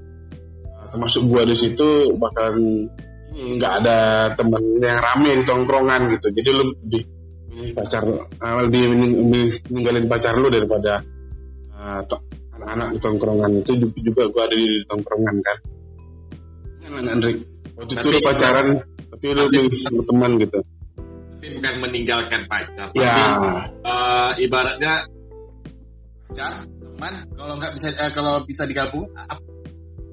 uh, 0.67 0.87
termasuk 0.91 1.23
gua 1.31 1.47
di 1.47 1.55
situ 1.55 2.11
bakalan 2.19 2.91
nggak 3.31 3.73
ada 3.85 3.99
temen 4.35 4.63
yang 4.83 4.99
rame 4.99 5.31
di 5.39 5.45
tongkrongan 5.47 6.01
gitu. 6.19 6.27
Jadi 6.35 6.49
lu 6.51 6.63
lebih 6.67 7.03
pacar 7.79 8.03
uh, 8.11 8.59
lebih 8.67 8.83
ninggalin 9.71 10.11
pacar 10.11 10.35
lu 10.35 10.51
daripada 10.51 10.99
uh, 11.79 12.03
anak-anak 12.59 12.99
di 12.99 12.99
tongkrongan. 12.99 13.51
Itu 13.63 13.73
juga, 13.79 13.99
juga 14.03 14.23
gua 14.35 14.43
ada 14.51 14.57
di, 14.59 14.69
tongkrongan 14.91 15.37
kan. 15.39 15.59
Kan 16.83 17.07
Andrik 17.07 17.37
waktu 17.79 17.93
itu 17.95 18.09
lu 18.11 18.21
pacaran 18.27 18.67
tapi 19.15 19.27
lu 19.31 19.47
Tapi- 19.47 19.83
sama 19.87 20.03
teman 20.03 20.33
gitu 20.43 20.59
tapi 21.49 21.57
bukan 21.65 21.75
meninggalkan 21.81 22.43
pacar. 22.45 22.93
Ya. 22.93 23.09
Tapi 23.09 23.23
eh, 23.81 24.31
ibaratnya 24.45 25.09
pacar 26.29 26.69
teman 26.69 27.15
kalau 27.33 27.55
nggak 27.57 27.73
bisa 27.73 27.89
eh, 27.97 28.13
kalau 28.13 28.45
bisa 28.45 28.69
digabung 28.69 29.09
apa, 29.17 29.41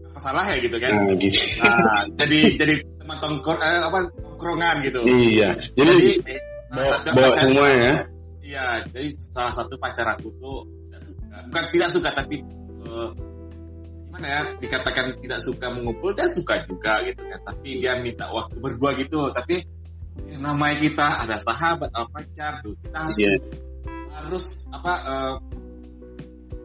apa 0.07 0.19
salah 0.23 0.47
ya 0.55 0.63
gitu 0.63 0.79
kan? 0.79 0.95
Nah 0.95 1.15
gitu. 1.19 1.39
Nah, 1.59 2.01
jadi 2.15 2.39
jadi 2.55 2.73
teman 3.03 3.19
tongkrong 3.19 3.59
eh, 3.59 3.83
apa 3.83 3.99
tongkrongan 4.15 4.75
gitu. 4.87 4.99
Iya. 5.03 5.49
Jadi 5.75 5.91
jadi 6.23 6.35
bawa, 6.71 6.95
satu 7.03 7.09
bawa 7.11 7.27
pacar- 7.27 7.43
semua 7.43 7.67
ya? 7.67 7.93
Iya 8.39 8.65
jadi 8.95 9.07
salah 9.19 9.53
satu 9.59 9.75
pacar 9.75 10.07
aku 10.15 10.31
tuh 10.39 10.63
tidak 10.87 11.01
suka. 11.03 11.35
Bukan 11.51 11.63
tidak 11.75 11.89
suka 11.91 12.09
tapi 12.15 12.35
eh, 12.87 13.09
gimana 14.07 14.27
ya 14.31 14.41
dikatakan 14.63 15.19
tidak 15.19 15.43
suka 15.43 15.67
mengumpul 15.67 16.15
dia 16.15 16.31
suka 16.31 16.63
juga 16.63 17.03
gitu 17.03 17.19
kan. 17.27 17.43
Tapi 17.43 17.83
dia 17.83 17.99
minta 17.99 18.31
waktu 18.31 18.55
berdua 18.55 18.95
gitu. 18.95 19.35
Tapi 19.35 19.74
yang 20.29 20.41
namanya 20.43 20.77
kita 20.79 21.07
ada 21.27 21.35
sahabat 21.39 21.89
ada 21.91 22.07
pacar 22.11 22.63
tuh 22.63 22.75
kita 22.79 22.97
harus 22.97 23.17
iya. 23.19 23.33
Harus 24.15 24.45
apa 24.71 24.93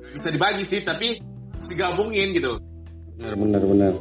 nggak 0.00 0.12
bisa 0.14 0.28
dibagi 0.30 0.64
sih 0.64 0.80
tapi 0.87 1.19
harus 1.21 1.69
digabungin 1.69 2.30
gitu. 2.35 2.57
Benar 3.19 3.35
benar 3.37 3.62
benar. 3.66 3.92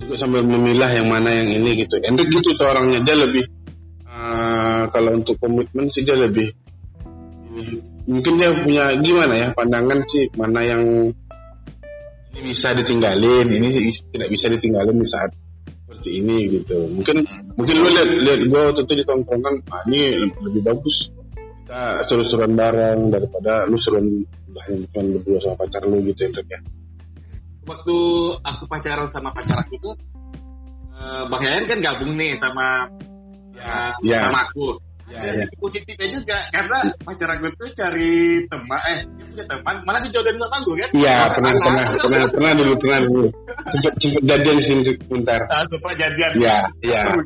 Juga 0.00 0.14
sambil 0.16 0.42
memilah 0.46 0.90
yang 0.94 1.10
mana 1.10 1.36
yang 1.36 1.48
ini 1.60 1.84
gitu. 1.84 2.00
Hendrik 2.00 2.30
gitu 2.32 2.56
tuh 2.56 2.66
orangnya 2.70 3.02
dia 3.04 3.16
lebih 3.18 3.44
uh, 4.08 4.88
kalau 4.94 5.18
untuk 5.18 5.36
komitmen 5.42 5.90
sih 5.92 6.06
dia 6.06 6.16
lebih 6.16 6.48
mungkin 8.06 8.38
dia 8.38 8.50
punya 8.62 8.94
gimana 9.02 9.34
ya 9.36 9.48
pandangan 9.52 10.00
sih 10.06 10.24
mana 10.38 10.62
yang 10.64 10.82
ini 12.30 12.54
bisa 12.54 12.70
ditinggalin, 12.78 13.46
ini 13.50 13.90
tidak 14.14 14.28
bisa 14.30 14.46
ditinggalin 14.46 14.96
di 15.02 15.08
saat 15.08 15.34
seperti 16.00 16.10
ini 16.24 16.36
gitu. 16.48 16.88
Mungkin 16.88 17.16
mungkin 17.60 17.74
lu 17.76 17.88
lihat 17.92 18.08
lihat 18.24 18.40
gua 18.48 18.60
waktu 18.72 18.80
itu 18.88 18.94
di 18.96 19.04
tongkrongan, 19.04 19.54
ah, 19.68 19.84
ini 19.92 20.00
lebih 20.40 20.64
bagus 20.64 21.12
kita 21.70 22.02
seru-seruan 22.02 22.58
bareng 22.58 23.14
daripada 23.14 23.62
lu 23.70 23.78
seruan 23.78 24.02
hanya 24.66 24.76
bukan 24.90 25.04
berdua 25.14 25.38
sama 25.38 25.54
pacar 25.62 25.86
lu 25.86 26.02
gitu 26.02 26.26
Hendrik 26.26 26.50
ya. 26.50 26.58
waktu 27.62 27.96
aku 28.42 28.62
pacaran 28.66 29.06
sama 29.06 29.30
pacar 29.30 29.62
aku 29.62 29.78
tuh 29.78 29.94
eh, 30.90 31.22
Bang 31.30 31.42
Yayan 31.46 31.70
kan 31.70 31.78
gabung 31.78 32.18
nih 32.18 32.34
sama 32.42 32.90
ya, 33.54 33.94
Ya. 34.02 34.26
sama 34.26 34.50
aku 34.50 34.82
Ya, 35.10 35.18
ada 35.26 35.42
ya. 35.42 35.46
positifnya 35.58 36.06
juga 36.06 36.38
karena 36.54 36.78
pacar 37.02 37.28
aku 37.34 37.50
tuh 37.58 37.66
cari 37.74 38.46
teman 38.46 38.78
eh 38.94 38.98
punya 39.10 39.44
teman 39.50 39.74
malah 39.82 39.98
dijodohin 40.06 40.38
sama 40.38 40.56
aku 40.62 40.70
kan 40.78 40.88
Iya 40.94 41.16
pernah 41.34 41.52
pernah 41.58 41.84
pernah 41.98 42.22
pernah 42.30 42.52
dulu 42.54 42.72
pernah 42.78 42.98
dulu 43.02 43.26
sempet 43.74 43.92
sempet 43.98 44.22
jadian 44.22 44.54
di 44.54 44.64
sini 44.70 44.80
sebentar. 44.86 45.40
Nah, 45.50 45.66
supaya 45.66 45.94
jadian 45.98 46.30
Iya 46.38 46.56
iya. 46.86 47.02
perlu, 47.10 47.22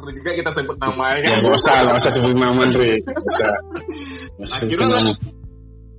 perlu 0.00 0.10
juga 0.16 0.30
kita 0.32 0.50
sebut 0.56 0.76
namanya 0.80 1.16
Ya 1.20 1.28
kan 1.28 1.38
nggak 1.44 1.54
usah 1.60 1.74
usah 2.00 2.12
sebut 2.16 2.32
nama 2.32 2.60
Andre. 2.64 2.92
Akhirnya 4.40 4.86
nama. 4.88 5.12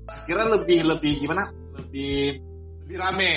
akhirnya 0.10 0.46
lebih 0.58 0.80
lebih 0.90 1.14
gimana 1.22 1.44
lebih 1.78 2.42
lebih 2.82 2.98
rame 2.98 3.34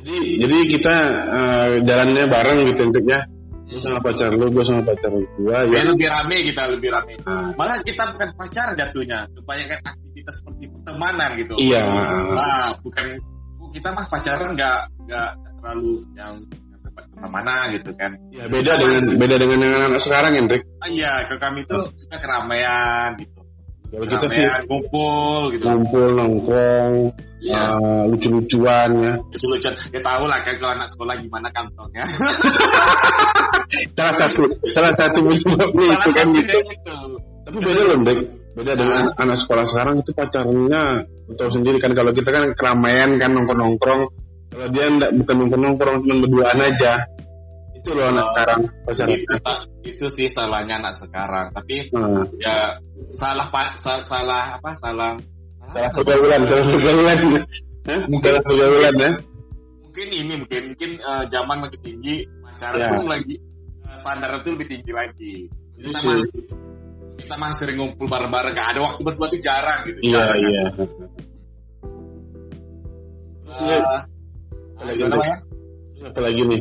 Jadi 0.00 0.16
jadi 0.40 0.56
kita 0.72 0.96
eh, 1.28 1.66
jalannya 1.84 2.24
bareng 2.24 2.58
gitu 2.72 2.80
intinya. 2.88 3.20
Gue 3.68 3.80
sama 3.84 4.00
pacar 4.00 4.32
lu, 4.32 4.48
gue 4.48 4.64
sama 4.64 4.80
pacar 4.80 5.12
gua 5.36 5.60
ya 5.68 5.84
ya. 5.84 5.92
lebih 5.92 6.08
rame 6.08 6.36
kita 6.48 6.62
lebih 6.72 6.88
rame 6.88 7.14
Nah, 7.20 7.52
malah 7.52 7.76
kita 7.84 8.16
bukan 8.16 8.30
pacar 8.32 8.72
jatuhnya 8.72 9.28
kebanyakan 9.36 9.78
aktivitas 9.84 10.34
seperti 10.40 10.64
pertemanan 10.72 11.30
gitu 11.36 11.52
iya. 11.60 11.84
Nah, 12.32 12.80
bukan 12.80 13.04
kita 13.76 13.88
mah 13.92 14.06
pacaran 14.08 14.56
nggak 14.56 14.80
nggak 15.04 15.30
terlalu 15.60 16.00
yang, 16.16 16.34
ke 16.80 16.88
mana-mana 17.12 17.68
gitu 17.76 17.90
kan. 18.00 18.16
Ya 18.32 18.48
beda 18.48 18.72
dengan 18.80 19.04
beda 19.20 19.36
dengan 19.36 19.58
yang 19.60 19.74
anak 19.92 20.00
sekarang 20.00 20.32
Hendrik. 20.32 20.62
Ah, 20.80 20.88
iya, 20.88 21.12
ke 21.28 21.36
kami 21.36 21.68
tuh 21.68 21.92
suka 21.92 22.16
keramaian 22.16 23.20
gitu. 23.20 23.38
Kita 23.88 24.04
sih 24.04 24.44
Keramaian, 24.44 24.60
kumpul 24.68 25.40
gitu. 25.56 25.64
ngumpul 25.64 26.06
nongkrong, 26.12 26.94
Iya, 27.38 27.70
eh, 27.70 28.02
lucu-lucuan 28.10 28.90
ya. 28.98 29.12
lucu-lucuan. 29.30 29.74
Ya 29.94 30.00
tahu 30.02 30.24
lah 30.26 30.38
kan 30.42 30.54
kalau 30.58 30.72
anak 30.74 30.88
sekolah 30.90 31.14
gimana 31.22 31.48
kantongnya. 31.54 32.02
Salah 33.94 34.14
satu 34.16 34.42
salah 34.72 34.92
satu 34.96 35.18
penyebabnya 35.22 35.86
itu 35.92 36.08
kan 36.16 36.26
gitu. 36.32 36.56
gitu. 36.56 36.94
Tapi 37.44 37.56
beda 37.60 37.82
loh, 37.84 37.96
Dek. 38.02 38.18
Beda 38.56 38.72
dengan 38.74 39.02
Ah. 39.14 39.22
anak 39.22 39.38
sekolah 39.44 39.64
sekarang 39.68 39.94
itu 40.02 40.10
pacarnya 40.10 40.82
tahu 41.30 41.50
sendiri 41.52 41.78
kan 41.78 41.92
kalau 41.94 42.10
kita 42.10 42.32
kan 42.32 42.44
keramaian 42.56 43.14
kan 43.20 43.30
nongkrong-nongkrong. 43.36 44.02
Kalau 44.48 44.66
dia 44.72 44.84
enggak 44.88 45.10
bukan 45.14 45.34
nongkrong-nongkrong 45.44 45.96
cuma 46.02 46.14
berduaan 46.24 46.58
aja. 46.58 46.92
Itu 47.76 47.94
loh 47.94 48.10
anak 48.10 48.24
Oh. 48.24 48.28
sekarang 48.34 48.60
pacaran. 48.82 49.08
Itu, 49.14 49.34
itu 49.84 50.06
sih 50.10 50.26
salahnya 50.26 50.80
anak 50.80 50.94
sekarang. 50.96 51.46
Tapi 51.54 51.76
Nah, 51.94 52.24
ya 52.40 52.56
salah, 53.14 53.46
salah 54.02 54.58
apa 54.58 54.70
salah 54.80 55.12
salah 55.68 55.90
pergaulan, 55.92 56.40
salah 56.46 56.66
pergaulan. 56.66 57.18
Salah 58.20 58.42
pergaulan 58.42 58.94
ya. 58.96 59.10
mungkin 59.82 60.08
ini 60.14 60.34
mungkin 60.38 60.62
mungkin 60.70 60.90
eh, 60.96 61.24
zaman 61.26 61.56
makin 61.58 61.80
tinggi 61.82 62.14
pacaran 62.40 62.78
Ya. 62.78 62.88
pun 62.92 63.06
lagi 63.06 63.34
eh, 63.82 63.96
standar 63.98 64.30
itu 64.36 64.48
lebih 64.54 64.66
tinggi 64.68 64.92
lagi 64.92 65.32
kita 65.74 65.88
Iya 65.90 66.06
mah 66.06 66.14
sih. 66.22 66.42
kita 67.18 67.34
mah 67.34 67.50
sering 67.52 67.76
ngumpul 67.76 68.06
bareng-bareng 68.06 68.52
gak 68.52 68.68
ada 68.72 68.80
waktu 68.84 69.00
berdua 69.02 69.26
tuh 69.26 69.40
jarang 69.40 69.80
gitu 69.84 69.98
Iya, 70.04 70.22
iya. 70.38 70.64
kan? 70.70 70.86
Iya. 73.58 73.74
Eh, 73.74 74.00
Apalagi 74.78 75.02
nih? 75.02 75.18
ya 75.18 75.36
Apalagi 75.98 76.42
nih, 76.46 76.60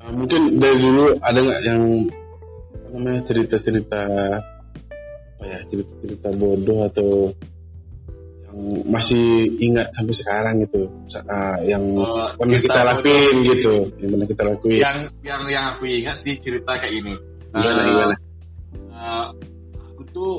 uh, 0.00 0.12
mungkin 0.16 0.40
dari 0.56 0.78
dulu 0.80 1.04
ada 1.20 1.38
nggak 1.38 1.60
yang 1.62 1.82
apa 2.72 2.96
namanya 2.96 3.20
cerita-cerita 3.20 4.00
apa 5.28 5.44
ya 5.44 5.58
cerita-cerita 5.68 6.28
bodoh 6.32 6.88
atau 6.88 7.36
masih 8.84 9.24
ingat 9.58 9.94
sampai 9.94 10.14
sekarang 10.14 10.54
gitu, 10.62 10.90
uh, 11.14 11.58
yang 11.62 11.82
Eh, 11.94 12.28
pernah 12.34 12.58
kita 12.58 12.80
lakuin 12.82 13.36
gitu, 13.46 13.74
yang 13.98 14.10
pernah 14.14 14.26
kita 14.26 14.42
lakuin. 14.44 14.78
yang 14.78 14.96
yang 15.22 15.42
yang 15.46 15.64
aku 15.72 15.84
ingat 15.86 16.16
sih 16.18 16.34
cerita 16.38 16.74
kayak 16.76 16.94
ini 16.94 17.14
Gimana, 17.48 17.80
Eh, 17.80 17.86
gimana? 17.88 18.14
eh, 18.92 19.26
aku 19.78 20.02
tuh 20.10 20.32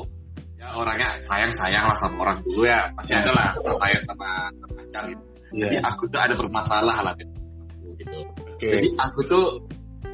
ya 0.54 0.76
orangnya 0.76 1.16
sayang 1.18 1.50
sayang 1.50 1.88
lah 1.88 1.96
sama 1.96 2.16
orang 2.22 2.38
dulu 2.44 2.62
ya 2.64 2.92
Ya. 3.08 3.24
ada 3.24 3.30
lah 3.32 3.48
rasa 3.56 3.72
sayang 3.80 4.02
sama 4.04 4.28
sama 4.54 4.72
pacar 4.76 5.02
gitu. 5.08 5.22
Iya, 5.50 5.62
jadi 5.66 5.76
aku 5.82 6.02
tuh 6.06 6.20
ada 6.20 6.34
bermasalah 6.38 6.96
lah 7.02 7.12
gitu 7.16 8.18
oke. 8.46 8.68
Jadi 8.70 8.88
aku 8.94 9.20
tuh 9.26 9.44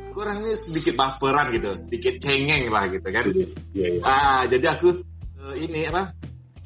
aku 0.08 0.16
orangnya 0.22 0.54
sedikit 0.56 0.94
baperan 0.96 1.52
gitu, 1.52 1.70
sedikit 1.76 2.14
cengeng 2.24 2.72
lah 2.72 2.88
gitu 2.88 3.04
kan. 3.04 3.24
Iya, 3.28 3.46
iya. 3.76 4.00
Ah, 4.00 4.42
jadi 4.48 4.66
aku 4.78 4.88
eh, 5.52 5.54
ini 5.66 5.84
apa? 5.90 6.14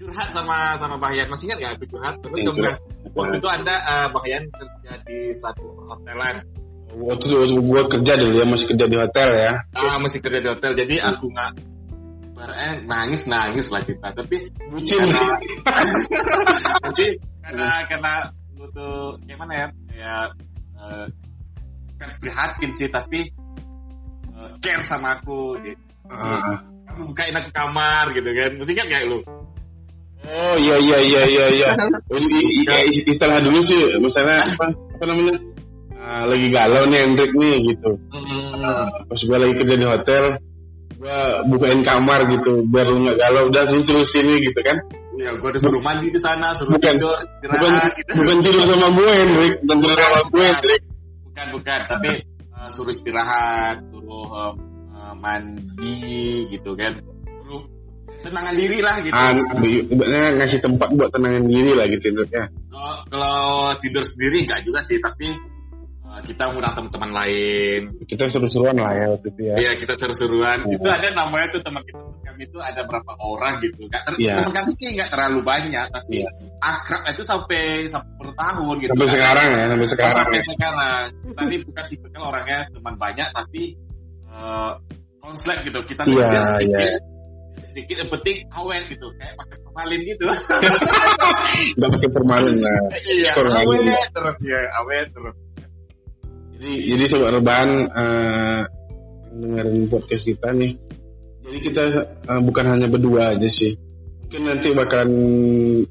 Curhat 0.01 0.29
sama 0.33 0.57
sama 0.81 0.97
Bahyan 0.97 1.29
masih 1.29 1.53
ingat 1.53 1.59
nggak 1.61 1.73
aku 1.77 1.85
curhat 1.93 2.15
terus 2.25 2.41
kemudian 2.41 2.57
curhat. 2.57 3.13
waktu 3.13 3.37
itu 3.37 3.49
ada 3.53 3.75
eh, 3.77 4.09
Bahyan 4.17 4.43
kerja 4.49 4.93
di 5.05 5.19
satu 5.37 5.67
hotelan 5.85 6.37
Waktu 6.91 7.23
itu 7.31 7.63
gua 7.71 7.87
kerja 7.87 8.19
dulu 8.19 8.35
ya, 8.35 8.47
masih 8.51 8.67
kerja 8.75 8.91
di 8.91 8.97
hotel 8.99 9.29
ya. 9.39 9.53
ah 9.79 10.03
masih 10.03 10.19
kerja 10.19 10.43
di 10.43 10.49
hotel 10.51 10.73
jadi 10.75 10.95
aku 11.07 11.31
nggak 11.31 11.51
eh, 12.41 12.75
nangis 12.89 13.31
nangis 13.31 13.71
lah 13.71 13.79
kita 13.85 14.11
tapi 14.11 14.51
Bucin. 14.73 14.99
karena 14.99 15.23
jadi 16.91 17.07
karena 17.47 17.69
karena 17.87 18.13
lu 18.59 18.67
tuh 18.75 19.21
gimana 19.23 19.53
ya 19.55 19.67
kayak 19.87 20.27
eh, 20.81 21.07
bukan 21.95 22.11
prihatin 22.19 22.71
sih 22.75 22.89
tapi 22.91 23.31
care 24.65 24.83
sama 24.83 25.21
aku 25.21 25.61
gitu. 25.63 25.79
Ah. 26.11 26.65
kamu 26.91 27.15
bukain 27.15 27.37
aku 27.39 27.51
kamar 27.55 28.11
gitu 28.17 28.31
kan 28.35 28.51
mesti 28.59 28.73
kan 28.75 28.87
kayak 28.91 29.07
lu 29.07 29.21
Oh 30.21 30.57
iya 30.61 30.77
iya 30.79 30.99
iya 31.01 31.23
iya 31.27 31.47
iya. 31.55 31.71
Istilah 33.11 33.41
dulu 33.41 33.61
sih, 33.65 33.81
misalnya 33.99 34.45
apa 34.45 34.67
apa 34.71 35.05
namanya? 35.09 35.35
Ah, 36.01 36.25
lagi 36.25 36.49
galau 36.49 36.89
nih 36.89 37.01
Hendrik 37.05 37.33
nih 37.37 37.55
gitu. 37.73 37.91
Hmm. 38.13 38.89
Pas 39.09 39.21
gue 39.21 39.39
lagi 39.41 39.55
kerja 39.61 39.75
di 39.77 39.87
hotel, 39.89 40.25
gue 40.97 41.19
bukain 41.53 41.81
kamar 41.85 42.25
gitu, 42.29 42.65
biar 42.69 42.89
lu 42.89 43.05
nggak 43.05 43.19
galau. 43.21 43.49
Udah 43.53 43.65
lu 43.69 43.85
terus 43.85 44.09
sini 44.13 44.41
gitu 44.41 44.61
kan? 44.65 44.77
ya 45.21 45.37
gua 45.37 45.51
disuruh 45.53 45.83
mandi 45.85 46.09
di 46.09 46.21
sana 46.21 46.57
suruh 46.57 46.81
Bukan. 46.81 46.97
tidur 46.97 47.13
Bukan 47.45 47.71
gitu 47.93 48.11
bukan 48.25 48.37
tidur 48.41 48.63
sama 48.65 48.89
gue 48.97 49.11
Hendrik, 49.13 49.53
bukan 49.61 49.79
tidur 49.85 49.99
sama 50.01 50.21
gue 50.33 50.45
Hendrik. 50.49 50.81
bukan 51.29 51.47
bukan 51.53 51.81
tapi 51.89 52.11
eh, 52.25 52.69
suruh 52.73 52.93
istirahat 52.93 53.77
suruh 53.93 54.57
eh, 54.97 55.15
mandi 55.21 55.97
gitu 56.49 56.73
kan 56.73 56.97
tenangan 58.21 58.55
diri 58.55 58.79
lah 58.85 58.95
gitu 59.01 59.15
Ah, 59.17 59.31
ibaratnya 59.33 60.25
ngasih 60.39 60.59
tempat 60.61 60.89
buat 60.95 61.11
tenangin 61.11 61.45
diri 61.49 61.73
lah 61.73 61.87
gitu 61.89 62.05
Hendrik 62.13 62.31
ya. 62.31 62.45
Kalau- 62.69 63.01
kalau 63.09 63.39
tidur 63.81 64.05
sendiri 64.05 64.45
enggak 64.45 64.61
juga 64.65 64.81
sih 64.85 65.01
tapi 65.01 65.29
uh, 66.05 66.21
kita 66.27 66.43
ngundang 66.51 66.75
teman-teman 66.77 67.11
lain. 67.17 67.81
Kita 68.05 68.29
seru-seruan 68.29 68.77
lah 68.77 68.93
ya 68.93 69.07
waktu 69.15 69.29
itu 69.31 69.41
ya. 69.47 69.55
Iya 69.57 69.71
kita 69.79 69.95
seru-seruan. 69.97 70.59
Oh. 70.67 70.75
Itu 70.75 70.89
ada 70.91 71.09
namanya 71.15 71.47
tuh 71.55 71.63
teman 71.63 71.83
kita 71.87 71.99
kami 72.27 72.43
itu 72.47 72.59
ada 72.61 72.81
berapa 72.87 73.13
orang 73.21 73.59
gitu. 73.65 73.87
Gak 73.89 74.03
ter- 74.07 74.19
Iya. 74.21 74.35
Teman 74.37 74.53
kami 74.53 74.71
sih 74.77 74.89
nggak 74.95 75.11
terlalu 75.11 75.41
banyak, 75.43 75.87
tapi 75.91 76.15
Iya. 76.23 76.31
akrab 76.61 77.03
itu 77.09 77.23
sampai 77.25 77.63
sampai 77.89 78.13
bertahun 78.21 78.75
gitu. 78.85 78.91
Sampai 78.93 79.09
sekarang 79.17 79.49
ya, 79.49 79.65
sampai 79.71 79.89
sekarang. 79.89 80.17
Sampai 80.25 80.39
ya. 80.39 80.45
sekarang. 80.53 81.03
Tapi 81.31 81.55
bukan 81.65 81.85
tipe 81.89 82.07
orangnya 82.21 82.59
teman 82.75 82.95
banyak, 83.01 83.29
tapi 83.33 83.63
uh, 84.29 84.73
konslet 85.23 85.59
gitu. 85.65 85.79
Kita 85.89 86.03
dia 86.05 86.29
sedikit. 86.43 87.01
Sedikit 87.71 87.97
yang 88.03 88.11
penting 88.11 88.37
awet 88.51 88.83
gitu, 88.91 89.07
kayak 89.19 89.35
pakai 89.39 89.57
formalin 89.63 90.01
gitu. 90.03 90.27
Nggak 91.79 91.91
pakai 91.97 92.11
formalin 92.11 92.57
lah. 92.59 92.77
iya, 93.07 93.31
Formalin. 93.37 93.81
awet 93.87 94.09
terus 94.15 94.37
ya, 94.43 94.61
awet 94.83 95.07
terus. 95.15 95.37
Jadi 96.61 96.73
jadi 96.93 97.05
sobat 97.09 97.31
rebahan 97.41 97.71
eh, 97.89 98.61
yang 99.31 99.39
dengerin 99.41 99.89
podcast 99.89 100.25
kita 100.29 100.49
nih. 100.53 100.73
Jadi 101.47 101.59
kita 101.65 101.83
eh, 102.05 102.41
bukan 102.45 102.65
hanya 102.77 102.87
berdua 102.91 103.33
aja 103.37 103.49
sih. 103.49 103.73
Mungkin 104.29 104.43
nanti 104.47 104.69
bakalan 104.71 105.11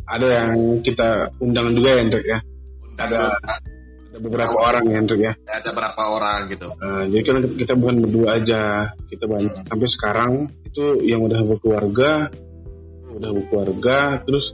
ada 0.07 0.27
yang 0.31 0.79
kita 0.79 1.35
undang 1.43 1.75
juga 1.75 1.89
ya, 1.95 1.99
Hendrik 1.99 2.25
ya. 2.27 2.39
Ada 2.99 3.19
beberapa 4.19 4.55
orang 4.55 4.83
ya, 4.87 4.95
Hendrik 4.99 5.21
ya. 5.23 5.33
ada 5.47 5.69
berapa 5.71 6.01
orang 6.11 6.39
gitu. 6.51 6.67
Eh, 6.75 7.03
jadi 7.15 7.23
kan 7.23 7.35
kita 7.55 7.73
bukan 7.79 7.95
berdua 8.03 8.27
aja, 8.39 8.61
kita 9.07 9.25
banyak. 9.25 9.53
Hmm. 9.63 9.67
Sampai 9.67 9.87
sekarang 9.89 10.31
itu 10.67 10.83
yang 11.07 11.23
udah 11.23 11.39
berkeluarga, 11.47 12.11
udah 13.15 13.29
berkeluarga, 13.33 14.21
terus 14.23 14.53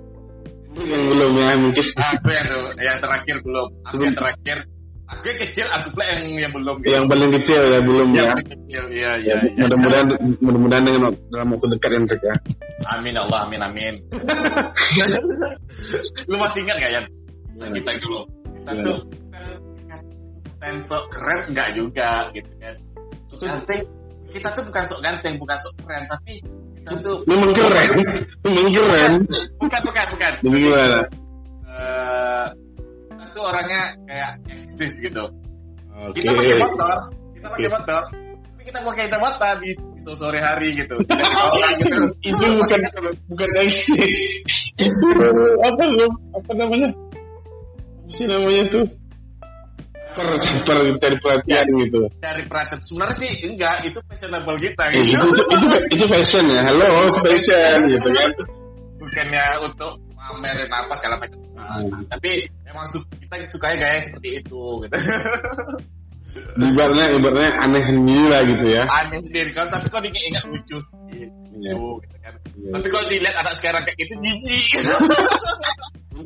yang 0.76 1.08
belum 1.08 1.32
ya 1.40 1.56
mungkin. 1.56 1.86
Aku 1.96 2.28
yang 2.32 2.48
yang 2.80 2.98
terakhir 3.00 3.36
belum. 3.42 3.68
Aku 3.88 4.02
yang 4.04 4.16
terakhir. 4.16 4.58
Aku 5.06 5.22
yang 5.30 5.38
kecil, 5.38 5.70
aku 5.70 5.94
pula 5.94 6.06
yang 6.18 6.50
yang 6.50 6.52
belum. 6.52 6.76
gitu. 6.82 6.98
Yang 6.98 7.06
paling 7.14 7.32
kecil 7.38 7.62
ya 7.70 7.80
belum 7.86 8.08
Yang 8.10 8.26
ya. 8.26 8.32
paling 8.34 8.50
kecil, 8.50 8.84
iya 8.90 9.12
iya. 9.22 9.36
Ya, 9.38 9.38
iya. 9.46 9.62
mudah-mudahan 9.62 10.06
mudah-mudahan 10.42 10.84
dengan 10.84 11.02
dalam 11.30 11.48
waktu 11.54 11.66
dekat 11.78 11.90
ya, 11.90 11.98
Hendrik 12.02 12.22
ya. 12.26 12.36
Amin 12.90 13.16
Allah, 13.16 13.40
amin 13.46 13.62
amin. 13.62 13.94
Lu 16.30 16.36
masih 16.42 16.66
ingat 16.66 16.78
gak 16.82 16.92
ya? 16.92 17.02
Kita 17.56 17.92
dulu. 18.02 18.45
Tuh 18.66 19.00
kan 20.66 20.82
sok 20.82 21.14
keren 21.14 21.54
enggak 21.54 21.78
juga 21.78 22.34
gitu 22.34 22.50
kan. 22.58 22.76
Sok 23.30 23.40
ganteng. 23.46 23.82
Kita 24.26 24.50
tuh 24.52 24.64
bukan 24.66 24.84
sok 24.90 25.00
ganteng, 25.06 25.38
bukan 25.38 25.58
sok 25.62 25.74
keren, 25.86 26.04
tapi 26.10 26.42
kita 26.82 26.92
tuh 27.06 27.18
Memang 27.30 27.54
keren, 27.54 27.90
memang 28.42 28.68
keren. 28.74 29.14
bukan 29.62 29.82
bukan 29.86 30.06
bukan. 30.18 30.32
Gimana? 30.42 31.00
Kita 33.14 33.26
tuh 33.32 33.44
orangnya 33.46 33.82
kayak 34.10 34.32
eksis 34.50 34.94
gitu. 35.06 35.24
Kita 36.18 36.32
pakai 36.34 36.58
motor, 36.60 36.98
kita 37.38 37.48
pakai 37.48 37.70
motor, 37.72 38.02
tapi 38.52 38.62
kita 38.68 38.80
pakai 38.84 39.04
kacamata 39.08 39.50
di, 39.62 39.70
di 39.72 40.02
sore 40.04 40.40
hari 40.42 40.76
gitu. 40.76 40.98
Gitu. 41.76 42.00
Itu 42.34 42.46
bukan 42.60 42.80
bukan 43.32 43.50
eksis. 43.64 44.16
Itu 44.76 45.08
apa 45.68 45.84
lu? 45.88 46.08
Apa 46.36 46.52
namanya? 46.58 46.90
Sih 48.10 48.26
namanya 48.30 48.64
tuh? 48.70 48.86
Per, 50.16 50.28
per 50.64 50.80
cari 50.96 51.18
perhatian 51.20 51.66
gitu. 51.76 52.00
Cari 52.24 52.44
perhatian. 52.48 52.80
Sebenarnya 52.80 53.16
sih 53.20 53.32
enggak, 53.52 53.76
itu 53.84 54.00
fashionable 54.08 54.58
kita 54.64 54.84
Eh, 54.96 55.04
gitu. 55.04 55.28
itu, 55.28 55.44
itu, 55.52 55.68
itu 56.00 56.06
fashion 56.08 56.46
ya. 56.48 56.62
Halo, 56.64 56.88
itu 57.12 57.20
fashion 57.28 57.80
gitu 57.92 58.08
kan. 58.16 58.30
Bukannya 58.96 59.46
untuk 59.68 59.92
pamerin 60.16 60.72
apa 60.72 60.94
segala 60.96 61.16
macam. 61.20 61.40
Hmm. 61.56 62.06
Tapi 62.08 62.46
emang 62.64 62.86
su- 62.88 63.04
kita 63.20 63.42
sukanya 63.50 63.76
gaya 63.84 64.00
seperti 64.00 64.30
itu 64.40 64.64
gitu. 64.88 64.98
Ibaratnya, 66.56 67.06
ibaratnya 67.16 67.50
aneh 67.64 67.84
sendiri 67.84 68.28
lah 68.28 68.42
gitu 68.44 68.66
ya. 68.68 68.84
Aneh 68.88 69.20
sendiri 69.24 69.52
kan, 69.56 69.68
tapi 69.72 69.88
kalau 69.88 70.04
diingat 70.08 70.44
lucu 70.48 70.78
sih. 70.80 71.28
Iya. 71.56 71.74
Gitu 71.76 72.18
kan. 72.20 72.34
Iya. 72.56 72.70
Tapi 72.76 72.88
kalau 72.92 73.06
dilihat 73.08 73.36
anak 73.40 73.54
sekarang 73.58 73.82
kayak 73.88 73.98
gitu 74.00 74.14
jijik. 74.20 74.66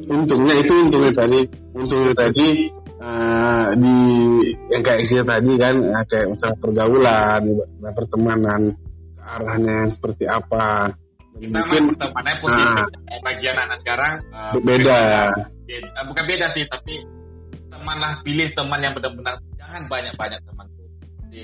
Untungnya 0.10 0.56
itu 0.62 0.74
untungnya 0.86 1.14
tadi, 1.14 1.40
untungnya 1.74 2.14
tadi 2.14 2.48
eh, 3.00 3.68
di 3.80 3.96
yang 4.70 4.82
kayak 4.84 5.02
kita 5.08 5.24
tadi 5.26 5.52
kan, 5.58 5.76
eh, 5.80 6.06
kayak 6.10 6.28
misalnya 6.36 6.58
pergaulan, 6.62 7.42
nah, 7.80 7.94
pertemanan, 7.96 8.62
arahnya 9.18 9.90
seperti 9.94 10.26
apa. 10.30 10.94
Dan 11.40 11.56
kita 11.56 11.60
mungkin 11.64 11.84
pertemanannya 11.96 12.38
positif. 12.44 12.86
Bagi 13.24 13.46
anak-anak 13.48 13.78
sekarang 13.80 14.14
eh, 14.30 14.54
beda. 14.62 15.00
beda- 15.70 16.06
bukan 16.10 16.24
beda 16.26 16.48
sih 16.52 16.66
tapi 16.66 16.98
teman 17.70 17.98
lah 18.02 18.20
pilih 18.26 18.50
teman 18.58 18.82
yang 18.82 18.94
benar-benar 18.98 19.38
jangan 19.56 19.86
banyak-banyak 19.86 20.42
teman 20.42 20.66
tuh 20.74 20.88
jadi 21.30 21.42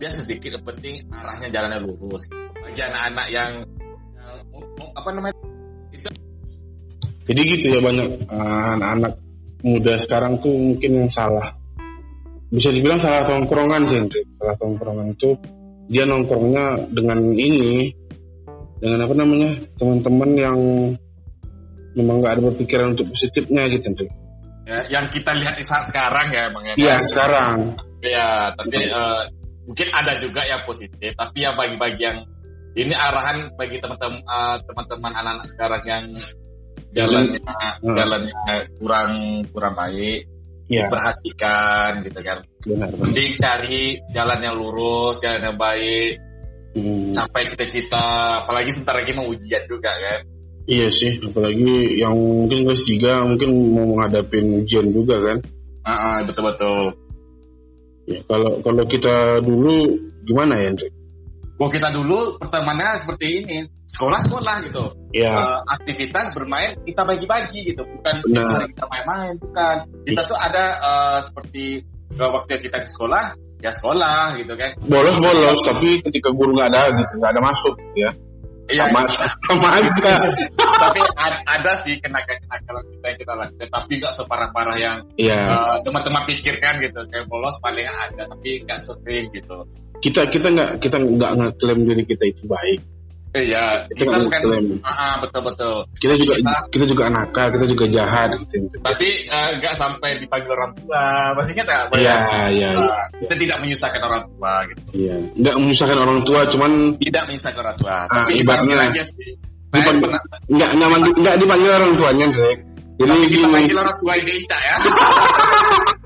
biar 0.00 0.12
sedikit 0.16 0.56
yang 0.56 0.64
penting 0.64 1.04
arahnya 1.12 1.52
jalannya 1.52 1.78
lurus 1.84 2.24
bagi 2.56 2.80
anak-anak 2.80 3.26
yang, 3.28 3.52
yang 4.16 4.36
apa 4.96 5.10
namanya 5.12 5.36
Jadi 7.28 7.40
gitu 7.46 7.66
ya 7.70 7.80
banyak 7.84 8.08
eh, 8.26 8.68
anak-anak 8.80 9.12
muda 9.62 9.94
sekarang 10.02 10.40
tuh 10.42 10.50
mungkin 10.50 11.04
yang 11.04 11.10
salah. 11.14 11.52
Bisa 12.50 12.74
dibilang 12.74 12.98
salah 12.98 13.22
tongkrongan 13.22 13.86
sih. 13.86 14.02
Salah 14.34 14.56
tongkrongan 14.58 15.14
itu 15.14 15.38
dia 15.86 16.10
nongkrongnya 16.10 16.90
dengan 16.90 17.22
ini, 17.38 17.94
dengan 18.82 18.98
apa 19.06 19.14
namanya 19.14 19.50
teman-teman 19.78 20.30
yang 20.34 20.58
memang 21.94 22.18
nggak 22.18 22.34
ada 22.34 22.42
berpikiran 22.50 22.98
untuk 22.98 23.14
positifnya 23.14 23.62
gitu, 23.66 24.06
ya, 24.66 24.78
yang 24.86 25.06
kita 25.10 25.34
lihat 25.34 25.58
di 25.58 25.66
saat 25.66 25.90
sekarang 25.90 26.30
ya 26.30 26.46
bang 26.54 26.64
ya 26.64 26.74
Iya 26.78 26.94
sekarang. 27.10 27.58
ya 28.06 28.28
tapi 28.54 28.86
eh, 28.86 29.22
mungkin 29.70 29.88
ada 29.94 30.18
juga 30.18 30.42
yang 30.42 30.66
positif 30.66 31.14
tapi 31.14 31.46
yang 31.46 31.54
bagi-bagi 31.54 32.02
yang 32.02 32.18
ini 32.74 32.90
arahan 32.90 33.54
bagi 33.54 33.78
teman-teman 33.78 34.18
eh, 34.18 34.56
teman-teman 34.66 35.12
anak-anak 35.14 35.46
sekarang 35.46 35.82
yang 35.86 36.04
jalannya 36.90 37.38
Hmm. 37.80 37.94
jalannya 37.94 38.34
kurang 38.82 39.12
kurang 39.54 39.74
baik 39.78 40.26
Iya 40.70 40.86
perhatikan 40.86 42.02
gitu 42.06 42.18
kan 42.22 42.38
benar. 42.62 42.90
benar. 42.94 43.02
mending 43.10 43.32
cari 43.38 43.98
jalan 44.10 44.38
yang 44.42 44.54
lurus 44.58 45.18
jalan 45.22 45.42
yang 45.42 45.58
baik 45.58 46.18
Hmm, 46.70 47.10
sampai 47.10 47.50
cita-cita 47.50 48.46
apalagi 48.46 48.70
sebentar 48.70 48.94
lagi 49.02 49.10
mau 49.10 49.26
ujian 49.26 49.66
juga 49.66 49.90
kan 49.90 50.22
iya 50.70 50.86
sih, 50.86 51.18
apalagi 51.18 51.98
yang 51.98 52.14
mungkin 52.14 52.62
kelas 52.62 52.86
3 52.86 53.26
mungkin 53.26 53.48
mau 53.74 53.90
menghadapin 53.90 54.62
ujian 54.62 54.86
juga 54.94 55.18
kan. 55.18 55.42
Ah, 55.82 55.90
ah, 55.90 56.16
betul-betul 56.22 56.94
Ya, 58.10 58.20
kalau 58.26 58.58
kalau 58.66 58.84
kita 58.90 59.38
dulu 59.38 59.94
gimana 60.26 60.58
ya, 60.58 60.74
Hendrik? 60.74 60.92
Wah 61.60 61.68
kita 61.68 61.92
dulu 61.92 62.40
pertemanannya 62.40 62.98
seperti 62.98 63.26
ini 63.44 63.58
sekolah-sekolah 63.86 64.54
gitu. 64.66 64.84
Ya, 65.12 65.30
Eh, 65.30 65.60
aktivitas 65.78 66.32
bermain 66.34 66.74
kita 66.82 67.06
bagi-bagi 67.06 67.70
gitu. 67.70 67.86
Bukan 67.86 68.14
hari 68.34 68.66
kita 68.74 68.84
main-main 68.88 69.34
bukan. 69.38 69.76
Kita 70.02 70.26
tuh 70.26 70.38
ada 70.40 70.64
eh, 70.80 71.18
seperti 71.22 71.64
eh, 72.16 72.30
waktu 72.32 72.58
kita 72.58 72.82
di 72.82 72.88
sekolah 72.88 73.24
ya 73.60 73.70
sekolah 73.70 74.40
gitu 74.40 74.56
kan. 74.56 74.72
Bolos 74.88 75.20
bolos 75.20 75.60
tapi 75.62 76.00
ketika 76.00 76.32
guru 76.32 76.56
nggak 76.56 76.68
ada 76.72 76.96
gitu 76.96 77.12
nggak 77.20 77.32
ada 77.36 77.42
masuk 77.44 77.74
ya 77.92 78.10
Iya, 78.70 78.84
sama 78.88 79.00
sama 79.50 79.68
aja. 79.82 80.12
Tapi 80.56 81.00
ad- 81.18 81.42
ada 81.44 81.72
sih 81.82 81.98
kenakalan-kenakalan 81.98 82.84
kita 82.86 83.06
yang 83.10 83.18
kita 83.18 83.32
lakukan. 83.34 83.68
Tapi 83.68 83.92
nggak 83.98 84.14
separah-parah 84.14 84.76
yang 84.78 84.96
Iya. 85.18 85.38
eh, 85.42 85.76
teman-teman 85.82 86.22
pikirkan 86.30 86.78
gitu. 86.80 87.00
Kayak 87.10 87.26
bolos 87.26 87.56
paling 87.60 87.86
ada 87.86 88.22
tapi 88.30 88.62
nggak 88.64 88.80
sering 88.80 89.26
gitu. 89.34 89.66
Kita 90.00 90.24
kita 90.32 90.48
nggak 90.54 90.70
kita 90.80 90.96
nggak 90.96 91.32
ngeklaim 91.36 91.80
diri 91.84 92.02
kita 92.08 92.24
itu 92.30 92.46
baik 92.48 92.80
iya 93.30 93.86
Kita 93.94 94.10
kita 94.10 94.16
bukan 94.26 94.40
klaim. 94.42 94.66
Ah, 94.82 94.90
ah, 94.90 95.14
betul-betul 95.22 95.86
kita 95.96 96.14
juga 96.18 96.34
Kita- 96.42 96.64
kita 96.74 96.84
juga 96.90 97.02
nakal 97.06 97.46
kita 97.54 97.64
juga 97.70 97.84
jahat. 97.88 98.28
Gitu 98.42 98.66
tapi 98.82 99.08
eh, 99.22 99.48
nggak 99.58 99.74
sampai 99.78 100.10
dipanggil 100.18 100.50
orang 100.50 100.72
tua. 100.78 101.04
Ingat 101.38 101.66
nggak? 101.66 101.84
Iya 101.94 102.16
iya 102.50 102.70
eh, 102.74 103.04
kita 103.22 103.34
tidak 103.38 103.56
menyusahkan 103.62 104.02
orang 104.02 104.22
tua 104.34 104.52
gitu. 104.66 104.80
Iya. 104.94 105.16
Nggak 105.38 105.54
menyusahkan 105.62 105.98
orang 105.98 106.18
tua 106.26 106.40
cuman 106.50 106.70
tidak 106.98 107.22
menyusahkan 107.30 107.60
orang 107.62 107.76
tua. 107.78 107.94
Ah, 107.94 108.06
tapi 108.26 108.32
ibaratnya- 108.42 108.90
aja 108.90 109.02
sih. 109.06 109.30
Dipanggil- 109.70 110.18
nggak 110.50 110.88
manggil- 110.90 111.16
nggak 111.22 111.36
dipanggil 111.38 111.70
orang 111.70 111.92
tuanya 111.94 112.26
Greg. 112.34 112.58
Jadi 113.00 113.16
kita 113.30 113.46
panggil 113.48 113.76
orang 113.78 113.96
tua 114.02 114.12
ini 114.18 114.32
Ica 114.42 114.58
ya 114.60 114.74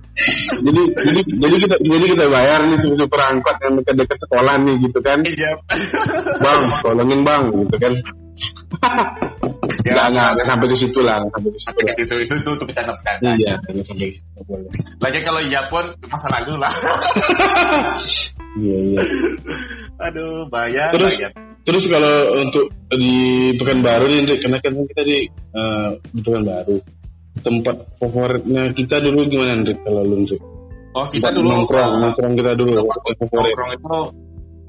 jadi 0.62 0.82
jadi 0.94 1.20
jadi 1.26 1.56
kita 1.58 1.76
jadi 1.82 2.06
kita 2.14 2.24
bayar 2.30 2.60
nih 2.70 2.78
supir 2.78 3.06
perangkat 3.10 3.56
yang 3.66 3.72
dekat-dekat 3.82 4.18
sekolah 4.22 4.54
nih 4.62 4.74
gitu 4.86 4.98
kan? 5.02 5.18
Iya. 5.26 5.50
Bang 6.38 6.60
tolongin 6.86 7.20
bang 7.26 7.42
gitu 7.50 7.76
kan? 7.82 7.94
Ya. 9.84 9.92
nggak 9.94 10.06
nggak 10.16 10.28
nggak 10.34 10.46
sampai 10.48 10.66
ke 10.70 10.76
situ 10.80 11.00
lah 11.04 11.18
sampai 11.30 11.50
ke 11.50 11.58
situ 11.58 11.66
sampai 11.66 11.82
ke 11.86 11.92
situ. 11.98 12.14
Itu 12.24 12.34
itu 12.38 12.50
itu 12.54 12.64
bercanda-bercanda 12.66 13.30
iya 13.38 13.52
nggak 13.58 13.86
sampai 13.90 14.08
boleh. 14.46 14.70
Lagi 15.02 15.18
kalau 15.26 15.40
iya 15.42 15.60
pun 15.68 15.84
masa 16.06 16.26
lalu 16.30 16.54
lah. 16.62 16.74
Iya 18.54 18.76
iya. 18.94 19.00
Aduh 20.10 20.46
bayar 20.50 20.90
Terus- 20.94 21.10
bayar. 21.10 21.32
terus 21.64 21.84
kalau 21.88 22.14
untuk 22.44 22.66
di 22.92 23.14
Pekanbaru 23.56 24.04
nih 24.06 24.36
karena 24.36 24.58
kan 24.60 24.72
kita 24.84 25.02
di 25.02 25.16
eh, 25.32 25.90
di 26.12 26.20
Pekanbaru 26.22 26.76
tempat 27.42 27.76
favoritnya 27.98 28.70
kita 28.76 29.02
dulu 29.02 29.26
gimana 29.26 29.58
Ndrik 29.64 29.78
kalau 29.82 30.02
lu? 30.06 30.22
Oh 30.94 31.06
kita 31.10 31.34
Tempat 31.34 31.38
dulu 31.42 31.48
nongkrong, 31.50 31.90
uh, 31.90 32.00
nongkrong 32.06 32.34
kita 32.38 32.52
dulu. 32.54 32.74
nongkrong 32.86 33.70
itu 33.74 33.96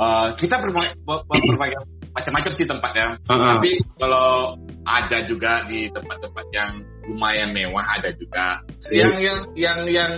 uh, 0.02 0.28
kita 0.34 0.56
berbagai, 0.58 0.98
ber- 1.06 1.24
berbagai 1.30 1.78
macam-macam 2.16 2.52
sih 2.56 2.66
tempatnya. 2.66 3.08
Ah, 3.30 3.34
ah. 3.36 3.40
Tapi 3.60 3.78
kalau 4.02 4.58
ada 4.88 5.18
juga 5.30 5.68
di 5.70 5.86
tempat-tempat 5.94 6.46
yang 6.56 6.72
lumayan 7.12 7.54
mewah 7.54 7.86
ada 8.00 8.10
juga. 8.18 8.64
Iya. 8.90 9.06
Yang 9.06 9.14
yang 9.22 9.40
yang 9.54 9.80
yang 9.92 10.12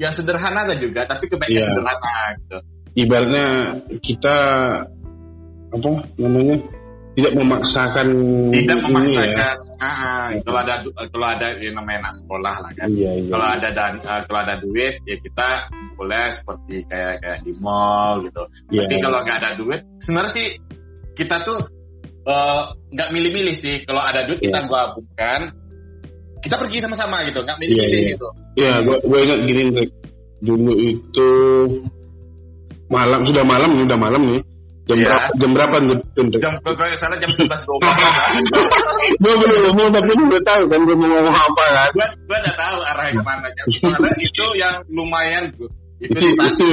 yang 0.00 0.12
sederhana 0.16 0.64
ada 0.64 0.80
juga, 0.80 1.04
tapi 1.04 1.28
kebanyakan 1.28 1.60
Iya. 1.60 1.68
sederhana 1.68 2.14
gitu. 2.40 2.58
Ibaratnya 2.90 3.46
kita 4.00 4.36
apa 5.70 5.88
namanya 6.18 6.56
tidak 7.14 7.32
memaksakan 7.36 8.08
Tidak 8.54 8.78
ini 8.80 8.84
memaksakan. 8.88 9.54
Ah, 9.60 9.69
ah. 9.80 10.28
kalau 10.44 10.58
ada 10.60 10.74
kalau 11.10 11.26
ada 11.26 11.46
yang 11.58 11.74
namanya 11.80 12.08
anak 12.08 12.14
sekolah 12.20 12.54
lah 12.62 12.70
kan. 12.76 12.88
Iya 12.92 13.10
iya. 13.24 13.30
Kalau 13.32 13.46
ada 13.48 13.68
dan 13.72 13.92
uh, 14.04 14.20
kalau 14.28 14.40
ada 14.44 14.54
duit 14.60 14.94
ya 15.08 15.16
kita 15.18 15.48
boleh 15.96 16.24
seperti 16.32 16.84
kayak 16.88 17.20
kayak 17.20 17.38
di 17.44 17.52
mall 17.60 18.24
gitu. 18.24 18.42
Iya. 18.72 18.84
Tapi 18.86 18.94
kalau 19.00 19.18
nggak 19.24 19.38
ada 19.40 19.50
duit, 19.56 19.80
sebenarnya 20.00 20.32
sih 20.32 20.48
kita 21.16 21.36
tuh 21.44 21.60
eh, 22.24 22.62
nggak 22.92 23.08
milih-milih 23.12 23.56
sih. 23.56 23.84
Kalau 23.84 24.00
ada 24.00 24.24
duit 24.24 24.40
kita 24.40 24.64
Iya. 24.64 24.68
gabungkan, 24.68 25.40
kita 26.40 26.54
pergi 26.56 26.78
sama-sama 26.80 27.24
gitu, 27.28 27.40
nggak 27.44 27.58
milih-milih 27.60 28.00
Iya, 28.00 28.04
iya. 28.04 28.12
gitu. 28.16 28.28
Iya, 28.56 28.72
gue 28.84 28.96
gue 29.04 29.18
ingat 29.24 29.40
gini. 29.44 29.62
Dulu 30.40 30.72
itu 30.80 31.30
malam 32.88 33.20
sudah 33.28 33.44
malam 33.44 33.70
nih, 33.76 33.84
udah 33.84 33.98
malam 34.00 34.22
nih. 34.24 34.40
Jam 34.90 34.98
Iya. 34.98 35.06
berapa? 35.06 35.28
Jam 35.38 35.50
berapa? 35.54 35.74
Rick? 35.86 36.00
Jam 36.42 36.52
kalau 36.60 36.96
salah 36.98 37.16
jam 37.16 37.30
sebelas 37.30 37.60
dua 37.62 37.76
belas. 37.78 37.94
Gue 39.22 39.34
belum 39.36 39.58
ngomong 39.70 39.88
tapi 39.92 40.10
gue 40.12 40.40
tahu 40.42 40.62
kan 40.66 40.80
gue 40.82 40.96
mau 40.96 41.08
ngomong 41.08 41.36
apa 41.36 41.64
kan. 41.72 41.88
Gua 41.94 42.06
gua 42.26 42.36
nggak 42.42 42.56
tahu 42.58 42.78
arahnya 42.84 43.12
ke 43.14 43.22
mana. 43.22 43.46
Karena 43.54 44.10
itu 44.18 44.46
yang 44.58 44.74
lumayan 44.90 45.44
tuh. 45.54 45.70
Itu 46.00 46.16
Itu, 46.16 46.32
saat 46.32 46.56
itu 46.56 46.68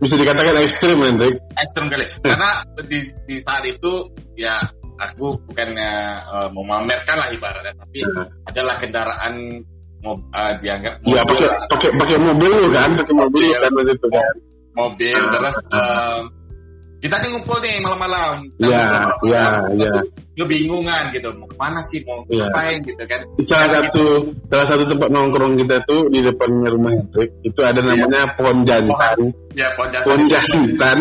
bisa 0.00 0.14
dikatakan 0.16 0.56
ekstrim 0.58 0.96
kan, 0.98 1.14
Rick? 1.20 1.36
ekstrem 1.54 1.86
kali. 1.86 2.04
Karena 2.24 2.50
di, 2.80 2.98
di 3.28 3.36
saat 3.44 3.60
itu 3.62 3.92
ya 4.34 4.56
aku 4.96 5.36
bukannya 5.44 5.92
eh, 6.24 6.48
mau 6.50 6.64
memamerkan 6.64 7.16
lah 7.20 7.28
ibaratnya, 7.28 7.76
tapi 7.76 8.00
adalah 8.48 8.74
kendaraan 8.80 9.60
mau 10.00 10.16
eh, 10.16 10.52
dianggap 10.64 10.96
Iya, 11.04 11.20
mobil, 11.28 11.38
pakai 11.44 11.60
pakai 11.68 11.88
pakai 12.00 12.16
mobil 12.24 12.52
kan, 12.72 12.88
pakai 12.96 13.14
mobil 13.14 13.42
Iya. 13.44 13.58
kan 13.60 13.70
waktu 13.76 13.92
itu 13.92 14.08
kan. 14.08 14.34
mobil 14.70 15.18
terus 15.28 15.54
eh, 15.60 16.18
kita 17.00 17.16
kan 17.16 17.28
ngumpul 17.32 17.56
nih 17.64 17.80
malam-malam. 17.80 18.44
Iya, 18.60 18.84
iya, 19.24 19.44
iya. 19.72 19.92
Kebingungan 20.36 21.12
gitu, 21.16 21.28
mau 21.36 21.48
ke 21.48 21.56
mana 21.56 21.80
sih, 21.88 22.00
mau 22.04 22.20
Iya. 22.28 22.48
ngapain 22.48 22.76
gitu 22.84 23.02
kan? 23.08 23.20
Salah 23.48 23.68
satu 23.80 24.04
salah 24.52 24.66
satu 24.68 24.84
tempat 24.88 25.08
nongkrong 25.08 25.56
kita 25.60 25.80
tuh 25.88 26.08
di 26.12 26.20
depannya 26.20 26.68
rumah 26.72 26.92
Hendrik 26.96 27.30
itu 27.44 27.60
ada 27.64 27.80
namanya 27.80 28.24
pohon 28.36 28.64
jantan. 28.68 29.18
Ya 29.56 29.68
pohon 29.76 29.88
jantan, 29.92 30.06
Pohon 30.08 30.22
jantan 30.28 30.98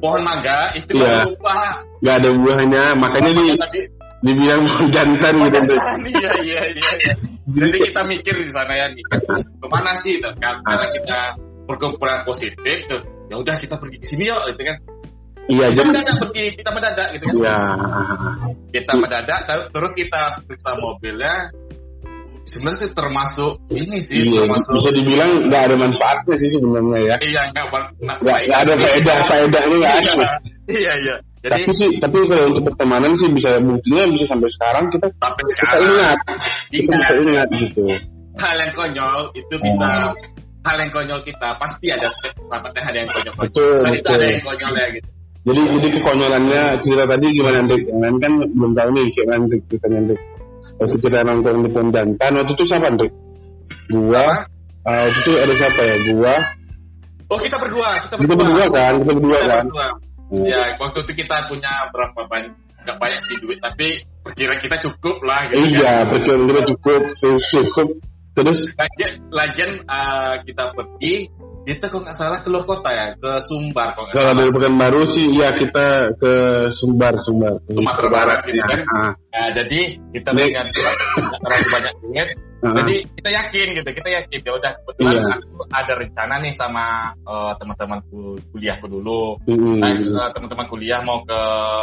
pohon 0.00 0.20
mangga 0.24 0.72
itu 0.74 0.96
Iya. 0.96 1.04
baru 1.04 1.36
lupa. 1.36 1.56
nggak 2.00 2.14
ada 2.16 2.30
buahnya, 2.32 2.84
makanya 2.96 3.32
di 3.36 3.46
dibilang 4.24 4.60
pohon 4.64 4.88
jantan 4.88 5.34
gitu 5.36 5.58
iya 6.16 6.32
iya 6.40 6.62
iya. 6.72 6.90
iya. 7.04 7.12
Jadi 7.60 7.76
kita 7.92 8.00
mikir 8.06 8.34
di 8.40 8.52
sana 8.52 8.72
ya 8.78 8.86
nih, 8.94 9.02
ke 9.10 9.66
mana 9.66 9.92
sih? 10.00 10.22
Tuh, 10.22 10.30
kan? 10.38 10.62
Karena 10.62 10.86
kita 10.94 11.18
perkumpulan 11.66 12.22
positif 12.22 12.78
tuh. 12.86 13.02
Ya 13.26 13.38
udah 13.42 13.58
kita 13.58 13.74
pergi 13.74 13.98
ke 13.98 14.06
sini 14.06 14.30
yuk, 14.30 14.38
gitu 14.54 14.70
kan. 14.70 14.76
Iya, 15.48 15.66
Kita 15.66 15.76
jadi 15.80 15.88
mendadak 15.88 16.16
pergi, 16.20 16.44
kita 16.60 16.70
mendadak 16.70 17.08
gitu 17.16 17.24
kan. 17.26 17.36
ya 17.40 17.58
Kita 18.70 18.92
mendadak, 18.98 19.38
ter- 19.48 19.68
terus 19.72 19.92
kita 19.96 20.20
periksa 20.46 20.70
mobilnya. 20.78 21.34
Sebenarnya 22.40 22.78
sih 22.82 22.90
termasuk 22.96 23.52
ini 23.70 23.98
sih, 24.02 24.26
iya, 24.26 24.42
termasuk 24.42 24.72
bisa 24.80 24.90
dibilang 24.96 25.30
nggak 25.46 25.62
ada 25.70 25.76
manfaatnya 25.76 26.34
sih 26.40 26.48
sebenarnya 26.56 26.98
ya. 27.04 27.16
iya 27.22 27.42
nggak 27.52 27.66
nah, 28.00 28.16
Nggak 28.18 28.58
ada 28.64 28.74
faedah 28.80 29.18
faedahnya 29.28 29.76
nggak 29.76 29.94
ada. 30.02 30.12
Iya, 30.16 30.30
iya 30.72 30.92
iya. 31.04 31.16
Jadi 31.40 31.64
Tapi 31.64 31.72
sih, 31.72 31.88
tapi 31.96 32.16
kalau 32.28 32.44
untuk 32.52 32.64
pertemanan 32.68 33.12
sih 33.16 33.28
bisa 33.32 33.56
buktinya 33.64 34.04
bisa 34.12 34.24
sampai 34.28 34.50
sekarang 34.52 34.84
kita 34.92 35.06
sampai 35.16 35.42
kita 35.48 35.56
sekarang 35.56 35.82
ingat, 35.88 36.18
kita 36.68 36.80
Ingat. 36.84 37.00
bisa 37.00 37.12
ingat 37.16 37.48
gitu. 37.56 37.84
hal 38.40 38.56
yang 38.56 38.72
konyol 38.76 39.20
itu 39.36 39.54
bisa 39.60 39.88
hal 40.64 40.76
yang 40.80 40.90
konyol 40.92 41.20
kita 41.24 41.48
pasti 41.60 41.86
ada 41.92 42.08
sahabatnya 42.48 42.82
ada 42.92 42.98
yang 43.04 43.10
konyol. 43.12 43.34
Betul, 43.40 43.72
Misalnya 43.72 43.96
itu 43.96 44.04
betul. 44.04 44.16
ada 44.20 44.26
yang 44.28 44.42
konyol 44.44 44.72
ya 44.76 44.86
gitu. 44.96 45.08
Jadi 45.40 45.60
jadi 45.80 45.88
kekonyolannya 45.96 46.62
cerita 46.84 47.04
tadi 47.08 47.26
gimana 47.32 47.56
Hendrik? 47.64 47.82
Yang 47.88 48.16
kan 48.20 48.32
belum 48.52 48.72
tahu 48.76 48.88
nih 48.92 49.04
kayak 49.16 49.26
mana 49.26 49.36
Hendrik 49.40 49.60
ceritanya 49.72 49.96
Hendrik. 50.04 50.20
Waktu 50.76 50.96
kita 51.00 51.18
nongkrong 51.24 51.60
di 51.64 51.70
pohon 51.72 51.88
jantan 51.88 52.30
waktu 52.36 52.52
itu 52.52 52.64
siapa 52.68 52.86
Hendrik? 52.92 53.12
Gua, 53.90 54.26
waktu 54.84 55.18
itu 55.24 55.30
ada 55.40 55.54
siapa 55.56 55.80
ya? 55.80 55.96
Gua, 56.12 56.34
Oh 57.30 57.38
kita 57.38 57.56
berdua, 57.62 57.90
kita 58.04 58.14
kita 58.18 58.34
berdua. 58.34 58.42
berdua 58.42 58.64
kan, 58.74 58.92
kita 59.00 59.12
berdua 59.14 59.38
Kita 59.38 59.48
kan. 59.54 59.64
berdua. 59.64 59.86
Ya 60.50 60.60
waktu 60.78 60.98
itu 61.02 61.12
kita 61.14 61.36
punya 61.46 61.72
berapa 61.94 62.20
banyak 62.26 62.52
nggak 62.80 62.96
banyak 62.96 63.20
sih 63.28 63.36
duit 63.38 63.58
tapi 63.60 64.02
perkiraan 64.22 64.58
kita 64.58 64.76
cukup 64.82 65.16
lah 65.22 65.46
gitu 65.48 65.62
kan. 65.62 65.68
Iya, 65.74 65.92
perkiraan 66.10 66.44
kita 66.50 66.62
cukup, 66.74 67.00
terus 67.16 67.44
cukup. 67.48 67.88
Terus 68.30 68.58
Lagian, 68.78 69.12
lagian 69.34 69.70
eh, 69.84 70.34
kita 70.46 70.64
pergi 70.70 71.14
kita 71.60 71.86
kok 71.86 72.00
nggak 72.00 72.16
salah 72.16 72.38
keluar 72.40 72.64
kota 72.64 72.88
ya 72.88 73.06
ke 73.14 73.30
Sumbar 73.42 73.92
kok 73.92 74.02
nggak 74.02 74.14
kalau 74.14 74.24
salah. 74.26 74.38
dari 74.38 74.50
Pekanbaru 74.50 75.00
sih, 75.10 75.26
ya 75.30 75.48
kita 75.52 75.86
ke 76.16 76.32
Sumbar, 76.70 77.14
Sumbar. 77.18 77.54
Sumatera 77.66 78.08
Barat 78.08 78.38
gitu 78.44 78.60
kan. 78.60 78.80
Ah, 78.90 79.12
Nah, 79.30 79.48
jadi 79.54 79.80
kita 80.10 80.30
dengan 80.32 80.66
nggak 80.66 80.94
terlalu 81.38 81.66
banyak 81.70 81.94
duit 82.02 82.28
ah, 82.66 82.74
Jadi 82.76 82.94
kita 83.14 83.30
yakin 83.30 83.66
gitu, 83.72 83.88
kita 83.94 84.08
yakin 84.10 84.38
ya 84.42 84.52
udah 84.52 84.72
kebetulan 84.74 85.14
Iya. 85.16 85.32
aku 85.32 85.48
ada 85.70 85.92
rencana 85.96 86.34
nih 86.38 86.52
sama 86.52 86.84
eh, 87.14 87.52
teman-temanku 87.56 88.20
kuliahku 88.50 88.86
dulu. 88.86 89.38
mm, 89.44 89.80
Nah, 89.80 89.90
eh, 89.92 90.30
teman-teman 90.32 90.66
kuliah 90.66 91.00
mau 91.00 91.22
ke 91.22 91.40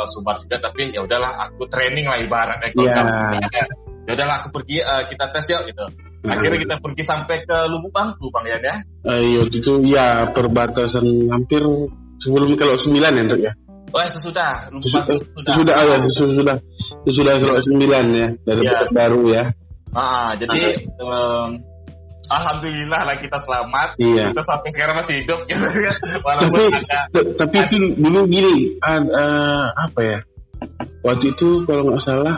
Sumbar 0.08 0.38
juga 0.40 0.58
tapi 0.60 0.90
ya 0.90 1.02
udahlah 1.02 1.48
aku 1.48 1.66
training 1.66 2.06
lah 2.06 2.18
ibaratnya 2.18 2.70
kalau 2.72 2.90
kamu- 2.90 3.86
Ya 4.08 4.16
udahlah 4.16 4.36
aku 4.40 4.50
pergi 4.54 4.80
eh, 4.80 5.04
kita 5.08 5.26
tes 5.30 5.46
yuk 5.48 5.63
gitu. 5.68 5.84
Akhirnya 6.25 6.60
kita 6.60 6.75
pergi 6.82 7.03
sampai 7.06 7.45
ke 7.45 7.58
Lubuk 7.69 7.93
Bangku 7.93 8.34
Bang 8.34 8.47
Yan 8.49 8.62
ya. 8.63 8.75
Ah, 9.06 9.21
iya, 9.21 9.41
itu 9.45 9.71
ya 9.86 10.34
perbatasan 10.34 11.06
hampir 11.30 11.62
sebelum 12.17 12.58
kalau 12.58 12.73
sembilan 12.80 13.12
ya 13.13 13.21
Hendrik 13.21 13.41
ya. 13.45 13.53
Oh 13.93 13.99
ya 14.03 14.10
sesudah 14.12 14.67
Lubuk 14.73 14.89
Sesudah, 14.89 15.03
Bangku 15.06 15.15
sesudah, 15.21 15.53
sesudah. 15.53 15.73
ah, 15.77 15.84
ya, 15.86 15.97
sesudah, 16.10 16.58
sesudah 17.06 17.34
kalau 17.39 17.62
sembilan 17.63 18.03
ya 18.12 18.27
dari 18.43 18.62
Iya. 18.65 18.80
baru 18.91 19.21
ya. 19.30 19.43
Ah, 19.95 20.32
jadi 20.36 20.60
em, 20.84 21.49
alhamdulillah 22.27 23.01
lah 23.08 23.15
kita 23.23 23.38
selamat. 23.39 23.89
Iya. 23.97 24.25
Kita 24.36 24.43
sampai 24.43 24.69
sekarang 24.75 24.95
masih 24.99 25.15
hidup 25.23 25.39
gitu 25.47 25.63
kan. 25.63 25.95
Tapi 26.43 26.62
ada 26.67 26.99
tapi 27.39 27.56
itu 27.63 27.75
dulu 27.95 28.19
gini, 28.27 28.75
ad- 28.84 29.08
eh, 29.08 29.65
apa 29.80 29.99
ya? 30.03 30.19
Waktu 31.06 31.32
itu 31.38 31.63
kalau 31.63 31.93
nggak 31.93 32.03
salah 32.03 32.36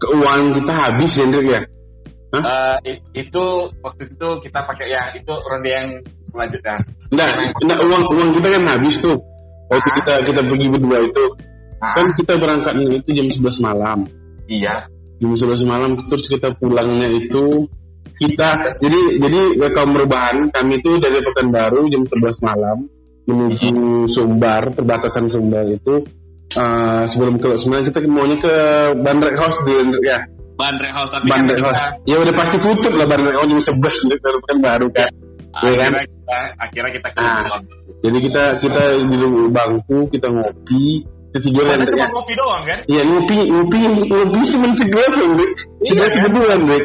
keuangan 0.00 0.54
kita 0.56 0.72
habis 0.72 1.12
ya 1.18 1.26
ya. 1.28 1.60
Eh, 2.32 2.76
i- 2.88 3.02
itu 3.20 3.44
waktu 3.84 4.02
itu 4.08 4.28
kita 4.40 4.64
pakai 4.64 4.88
ya 4.88 5.12
itu 5.12 5.28
ronde 5.28 5.68
yang 5.68 5.88
selanjutnya. 6.24 6.80
Enggak, 7.12 7.28
enggak 7.60 7.78
uang 7.84 8.02
uang 8.08 8.30
kita 8.40 8.48
kan 8.56 8.62
habis 8.72 8.96
tuh. 9.04 9.16
Waktu 9.68 9.88
Ah. 9.88 9.94
kita 10.00 10.14
kita 10.32 10.40
pergi 10.48 10.66
berdua 10.72 10.98
itu 11.04 11.24
Ah, 11.82 11.92
kan 11.92 12.06
kita 12.16 12.32
berangkatnya 12.40 12.88
itu 12.96 13.10
jam 13.12 13.26
11 13.28 13.58
malam. 13.60 13.98
iya. 14.48 14.86
Jam 15.20 15.36
11 15.36 15.60
malam 15.62 15.92
terus 16.08 16.24
kita 16.26 16.50
pulangnya 16.56 17.10
itu 17.10 17.68
kita 18.16 18.48
jadi 18.80 19.00
jadi 19.18 19.40
kaum 19.72 19.92
perubahan 19.92 20.48
kami 20.52 20.78
itu 20.78 20.94
dari 20.98 21.18
Pekanbaru 21.20 21.90
jam 21.90 22.02
11 22.06 22.38
malam 22.40 22.86
menuju 23.24 23.72
Sumbar 24.08 24.72
perbatasan 24.72 25.28
Sumbar 25.28 25.66
itu 25.68 26.00
eh, 26.52 27.02
sebelum 27.08 27.38
ke 27.38 27.56
sebenarnya 27.56 27.86
kita 27.90 27.98
maunya 28.06 28.36
ke 28.36 28.54
Bandrek 29.00 29.36
House 29.40 29.58
di 29.64 29.72
ya 30.04 30.18
Bandrek 30.56 30.92
House 30.92 31.10
tapi 31.10 31.26
Bandrek 31.30 31.58
kan 31.60 31.72
House 31.72 32.04
ya 32.04 32.16
udah 32.20 32.34
pasti 32.36 32.56
tutup 32.60 32.92
lah 32.94 33.06
Bandrek 33.08 33.34
House 33.36 33.48
jam 33.50 33.60
11 33.80 34.22
dari 34.22 34.38
Pekanbaru 34.46 34.88
kan 34.92 35.10
kita, 35.52 35.68
Iya 35.68 35.74
kan? 35.76 35.92
akhirnya 35.92 36.04
kita 36.08 36.38
akhirnya 36.56 36.90
kita 36.96 37.08
ke 37.12 37.20
Ah. 37.22 37.60
Jadi 38.02 38.18
kita 38.24 38.42
kita 38.64 38.82
di 39.04 39.16
bangku 39.52 39.98
kita 40.10 40.26
ngopi 40.32 40.84
kita 41.32 41.38
tidur 41.44 41.64
Kita 41.64 41.72
Hendrik, 41.76 41.90
cuma 41.92 42.00
ya. 42.02 42.08
ngopi 42.12 42.32
doang 42.36 42.62
kan? 42.64 42.78
Iya 42.88 43.02
ngopi 43.04 43.36
ngopi 43.52 43.76
ngopi 44.08 44.40
cuma 44.48 44.64
Hendrik 44.68 44.80
segelas 44.80 45.12
Iya, 45.12 46.04
kan? 46.08 46.40
Hendrik 46.56 46.84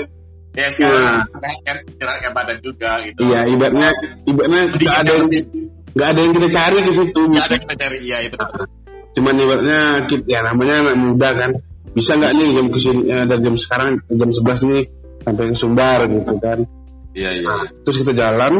Ya 0.57 0.67
sekarang 0.73 1.21
Nah. 1.21 1.21
kan 1.69 1.77
istirahat 1.85 2.33
badan 2.33 2.57
juga 2.65 2.97
gitu. 3.05 3.19
Iya, 3.29 3.39
ibaratnya 3.45 3.89
ibaratnya 4.25 4.61
kita 4.73 4.89
ada 5.05 5.11
yang 5.13 5.29
nggak 5.93 6.07
ada 6.09 6.19
yang 6.25 6.33
kita 6.33 6.47
cari 6.49 6.77
ke 6.81 6.91
situ. 6.97 7.21
nggak 7.29 7.45
ada 7.45 7.55
kita 7.61 7.75
cari 7.77 7.97
iya 8.01 8.17
itu. 8.25 8.37
Cuman 9.13 9.33
ibaratnya 9.37 9.79
kita, 10.09 10.25
ya 10.25 10.39
namanya 10.41 10.75
anak 10.81 10.95
muda 10.97 11.29
kan. 11.37 11.51
Bisa 11.97 12.13
nggak 12.13 12.33
nih 12.37 12.47
jam 12.53 12.65
ke 12.69 12.77
sini 12.77 13.01
eh, 13.09 13.25
dari 13.25 13.41
jam 13.41 13.55
sekarang 13.57 13.89
jam 14.05 14.29
11 14.29 14.69
nih 14.69 14.83
sampai 15.25 15.43
ke 15.49 15.55
Sumbar 15.57 15.99
gitu 16.05 16.33
kan. 16.37 16.59
Iya 17.17 17.29
iya. 17.33 17.55
Terus 17.81 17.97
kita 18.05 18.13
jalan 18.13 18.53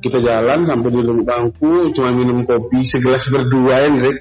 kita 0.00 0.18
jalan 0.18 0.58
sampai 0.64 0.88
di 0.88 1.00
bangku 1.22 1.92
cuma 1.92 2.08
minum 2.16 2.42
kopi 2.48 2.80
segelas 2.88 3.28
berdua 3.28 3.84
ya 3.84 3.86
Hendrik. 3.92 4.16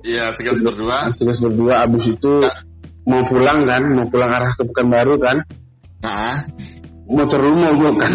Iya 0.00 0.24
segelas 0.32 0.64
berdua. 0.64 1.12
segelas 1.12 1.38
berdua 1.44 1.84
abis 1.84 2.08
itu 2.08 2.40
mau 3.04 3.20
pulang 3.28 3.68
kan 3.68 3.84
mau 3.92 4.08
pulang 4.08 4.32
arah 4.32 4.56
ke 4.56 4.64
Pekanbaru 4.64 5.20
kan 5.20 5.44
Nah, 6.00 6.48
motor 7.04 7.40
lu 7.44 7.56
mogok 7.60 7.94
kan 8.00 8.12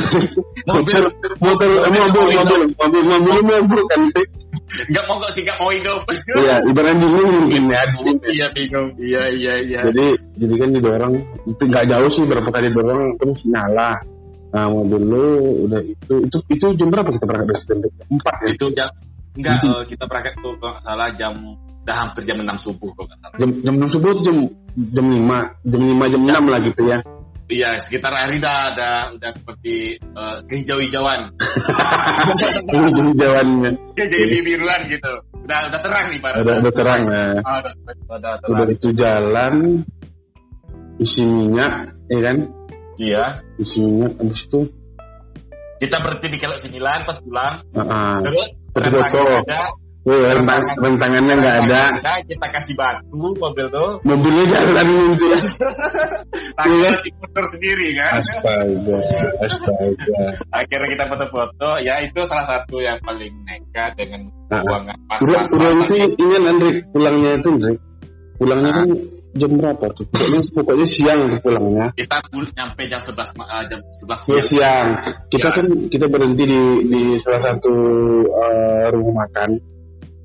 Mobil. 0.66 1.04
motor 1.38 1.70
motor 1.70 1.70
mobil 1.94 2.26
mobil 2.34 2.62
mobil 2.74 3.02
mobil 3.06 3.32
lu 3.38 3.42
mogok 3.46 3.86
kan 3.94 4.02
Nggak 4.66 5.06
mau 5.06 5.22
sih 5.30 5.42
nggak 5.46 5.58
mau 5.62 5.70
hidup. 5.70 6.02
iya 6.42 6.58
ibaratnya 6.66 6.98
bingung 7.06 7.32
mungkin 7.46 7.64
ya 7.70 7.82
bingung. 7.94 8.20
Iya 8.26 8.48
bingung. 8.52 8.88
Iya 8.98 9.24
iya 9.30 9.54
iya. 9.62 9.80
jadi 9.94 10.06
jadi 10.42 10.54
kan 10.58 10.70
didorong 10.74 11.16
itu 11.46 11.64
nggak 11.70 11.86
jauh 11.90 12.10
sih 12.10 12.24
berapa 12.26 12.50
kali 12.50 12.68
dorong 12.74 13.16
terus 13.22 13.40
nyala 13.46 13.94
nah 14.56 14.72
mobil 14.72 15.04
lu 15.04 15.26
udah 15.68 15.84
itu 15.84 16.14
itu 16.32 16.38
itu 16.48 16.66
jam 16.80 16.88
berapa 16.88 17.12
kita 17.12 17.28
berangkat 17.28 17.48
dari 17.52 17.60
situ 17.60 17.74
empat 18.08 18.36
ya 18.40 18.48
Itu 18.56 18.66
jam 18.72 18.90
enggak 19.36 19.54
Gitu. 19.60 19.68
eh, 19.68 19.84
kita 19.92 20.04
berangkat 20.08 20.34
tuh 20.40 20.54
kalau 20.64 20.72
nggak 20.72 20.84
salah 20.88 21.10
jam 21.20 21.34
udah 21.86 21.96
hampir 22.02 22.22
jam 22.26 22.38
6 22.42 22.56
subuh 22.66 22.90
kalau 22.96 23.06
nggak 23.12 23.20
salah. 23.20 23.38
jam 23.38 23.50
jam 23.62 23.74
enam 23.78 23.90
subuh 23.92 24.10
atau 24.16 24.24
jam 24.26 24.38
jam 24.96 25.06
lima 25.12 25.38
jam 25.68 25.82
lima 25.86 26.06
jam 26.10 26.22
enam 26.24 26.44
lah 26.50 26.60
gitu 26.64 26.82
ya 26.88 26.98
Iya 27.46 27.78
sekitar 27.78 28.10
hari 28.10 28.42
udah 28.42 28.74
udah 28.74 28.96
udah 29.22 29.32
seperti 29.32 30.02
eh, 30.02 30.38
kehijau-hijauan. 30.50 31.30
jalannya 33.16 33.72
Jadi 33.94 34.20
biruan 34.42 34.82
gitu. 34.90 35.12
Udah 35.46 35.70
udah 35.70 35.80
terang 35.86 36.06
nih 36.10 36.20
Pak. 36.26 36.32
ada 36.42 36.52
ada 36.58 36.72
terang 36.74 37.02
ya 37.06 37.24
Ah, 37.46 37.58
udah, 37.62 37.74
udah 38.10 38.34
terang. 38.42 38.50
udah 38.50 38.66
itu 38.74 38.90
jalan 38.98 39.54
isi 40.98 41.22
minyak 41.22 41.74
ya 42.10 42.20
kan 42.26 42.38
Iya. 42.98 43.26
isi 43.62 43.78
minyak 43.78 44.18
habis 44.18 44.42
itu 44.42 44.62
Kita 45.76 46.00
berhenti 46.02 46.28
di 46.32 46.38
Kelok 46.40 46.58
9 46.58 46.82
pas 46.82 47.18
pulang. 47.22 47.56
ah, 47.76 47.82
ah. 47.84 48.16
Terus 48.24 48.50
ada. 48.74 49.62
Oh, 50.06 50.22
rentang, 50.22 50.62
rentangannya 50.78 51.34
nggak 51.34 51.56
ada 51.66 51.82
Kita 52.24 52.48
kasih 52.54 52.78
batu 52.78 53.10
mobil 53.36 53.66
tuh. 53.68 53.98
mobilnya 54.06 54.46
jalan 54.54 54.86
ya 55.18 55.38
Tapi 56.56 56.70
Iya. 56.72 56.90
nanti 56.94 57.10
mundur 57.16 57.46
sendiri 57.50 57.88
kan. 57.96 58.14
astaga 58.16 58.98
astaga 59.42 60.26
Akhirnya 60.52 60.88
kita 60.88 61.04
foto-foto. 61.08 61.70
Ya 61.82 62.00
itu 62.00 62.22
salah 62.24 62.46
satu 62.46 62.78
yang 62.78 63.02
paling 63.02 63.34
nekat 63.44 63.98
dengan 63.98 64.30
ah. 64.50 64.62
keuangan 64.62 64.98
pulang 65.18 65.42
pas-pasan. 65.42 65.50
pulang 65.52 65.78
itu 65.82 65.94
ingat 65.98 66.42
Andre 66.46 66.72
pulangnya 66.92 67.30
itu 67.34 67.48
Andre 67.50 67.74
pulangnya 68.36 68.70
Ah. 68.70 68.78
kan 68.78 68.90
jam 69.36 69.52
berapa 69.52 69.86
tuh 69.92 70.06
pokoknya, 70.08 70.40
pokoknya 70.54 70.88
siang 70.88 71.20
tuh 71.28 71.40
pulangnya 71.42 71.86
Kita 71.92 72.18
pul- 72.26 72.54
nyampe 72.54 72.82
jam 72.86 73.02
11 73.02 73.34
ma- 73.34 73.50
eh, 73.50 73.64
jam 73.68 73.80
11 73.82 74.20
Ya, 74.22 74.34
siang. 74.38 74.46
siang. 74.48 74.88
Kita 75.28 75.50
Ya. 75.50 75.56
kan 75.56 75.66
kita 75.90 76.06
berhenti 76.06 76.44
di 76.46 76.60
di 76.86 77.02
salah 77.20 77.42
satu 77.44 77.74
eh, 78.24 78.86
rumah 78.92 79.26
makan, 79.26 79.50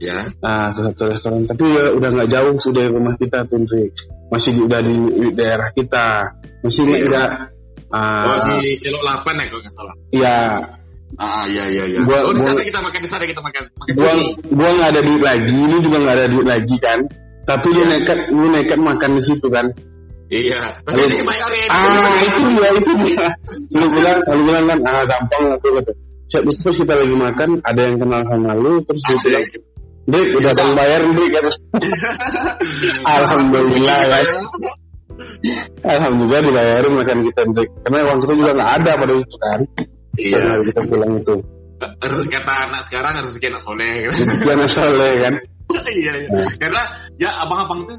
Ya. 0.00 0.32
nah, 0.40 0.72
salah 0.72 0.96
satu 0.96 1.12
restoran. 1.12 1.44
Tapi 1.44 1.64
ya, 1.76 1.92
udah 1.92 2.08
nggak 2.08 2.28
jauh 2.32 2.56
sudah 2.64 2.80
dari 2.82 2.92
rumah 2.96 3.14
kita 3.20 3.44
tuh, 3.44 3.60
Ndri. 3.60 3.84
Masih 4.32 4.56
udah 4.56 4.80
di, 4.80 4.94
di 4.96 5.28
daerah 5.36 5.68
kita. 5.76 6.06
Masih 6.64 6.82
nggak 6.88 7.00
Iya. 7.04 7.08
ada. 7.12 7.24
Oh 7.90 7.98
ah, 7.98 8.54
di 8.62 8.78
Kelok 8.78 9.02
8 9.02 9.34
ya 9.34 9.44
kalau 9.50 9.60
nggak 9.60 9.74
salah. 9.74 9.94
ya, 10.14 10.36
Ah 11.18 11.42
iya 11.44 11.66
iya 11.66 11.84
iya. 11.90 12.00
Gua- 12.06 12.22
oh 12.22 12.30
di 12.30 12.38
sana 12.38 12.62
kita 12.62 12.78
makan 12.78 13.00
di 13.02 13.10
sana 13.10 13.24
kita 13.26 13.42
makan 13.42 13.62
makan 13.76 13.94
gua 13.98 14.12
sini. 14.14 14.26
gua 14.54 14.68
nggak 14.78 14.90
ada 14.94 15.00
duit 15.02 15.22
lagi. 15.26 15.54
Ini 15.58 15.76
juga 15.82 15.96
nggak 15.98 16.16
ada 16.16 16.26
duit 16.30 16.46
lagi 16.46 16.76
kan. 16.78 16.98
Tapi 17.44 17.66
dia 17.74 17.82
Iya. 17.82 17.90
nekat, 17.98 18.18
dia 18.30 18.48
nekat 18.54 18.78
makan 18.78 19.10
di 19.18 19.22
situ 19.26 19.46
kan. 19.50 19.66
Iya. 20.30 20.60
Tapi 20.86 21.00
ini 21.02 21.18
bayarin. 21.26 21.66
Ah, 21.66 22.14
itu 22.22 22.42
dia, 22.54 22.68
itu 22.78 22.92
dia. 23.02 23.26
Lu 23.74 23.86
bilang, 23.90 24.18
lu 24.30 24.42
bilang 24.46 24.64
kan, 24.70 24.78
ah 24.86 25.02
gampang 25.02 25.42
lah 25.50 25.58
tuh. 25.58 25.70
kata. 25.82 25.92
Siap, 26.30 26.42
terus 26.46 26.76
kita 26.78 26.94
lagi 26.94 27.16
makan, 27.18 27.50
ada 27.66 27.80
yang 27.90 27.98
kenal 27.98 28.22
sama 28.30 28.54
lu, 28.54 28.78
terus 28.86 29.02
dia 29.02 29.18
bilang, 29.26 29.42
Dik, 30.08 30.28
udah 30.40 30.52
bang 30.56 30.72
bayar 30.72 31.00
Dik 31.04 31.28
kan. 31.34 31.46
Alhamdulillah 33.20 34.00
kan. 34.08 34.26
Alhamdulillah 35.84 36.42
dibayarin 36.48 36.92
makan 36.96 37.18
kita 37.28 37.42
Dik. 37.52 37.68
Karena 37.84 37.98
uang 38.08 38.18
kita 38.24 38.32
juga 38.40 38.52
nggak 38.56 38.70
ada 38.80 38.92
pada 38.96 39.12
itu 39.12 39.36
kan. 39.36 39.60
Iya. 40.16 40.38
Karena 40.40 40.64
kita 40.64 40.80
pulang 40.88 41.12
itu. 41.20 41.34
Harus 41.80 42.18
kata 42.28 42.52
anak 42.68 42.82
sekarang 42.88 43.12
harus 43.16 43.32
anak 43.40 43.62
soleh. 43.64 43.92
Jangan 44.44 44.68
soleh 44.68 45.12
kan. 45.20 45.34
iya 45.92 46.12
iya. 46.26 46.44
Karena 46.56 46.82
ya 47.20 47.30
abang-abang 47.44 47.84
itu 47.86 47.94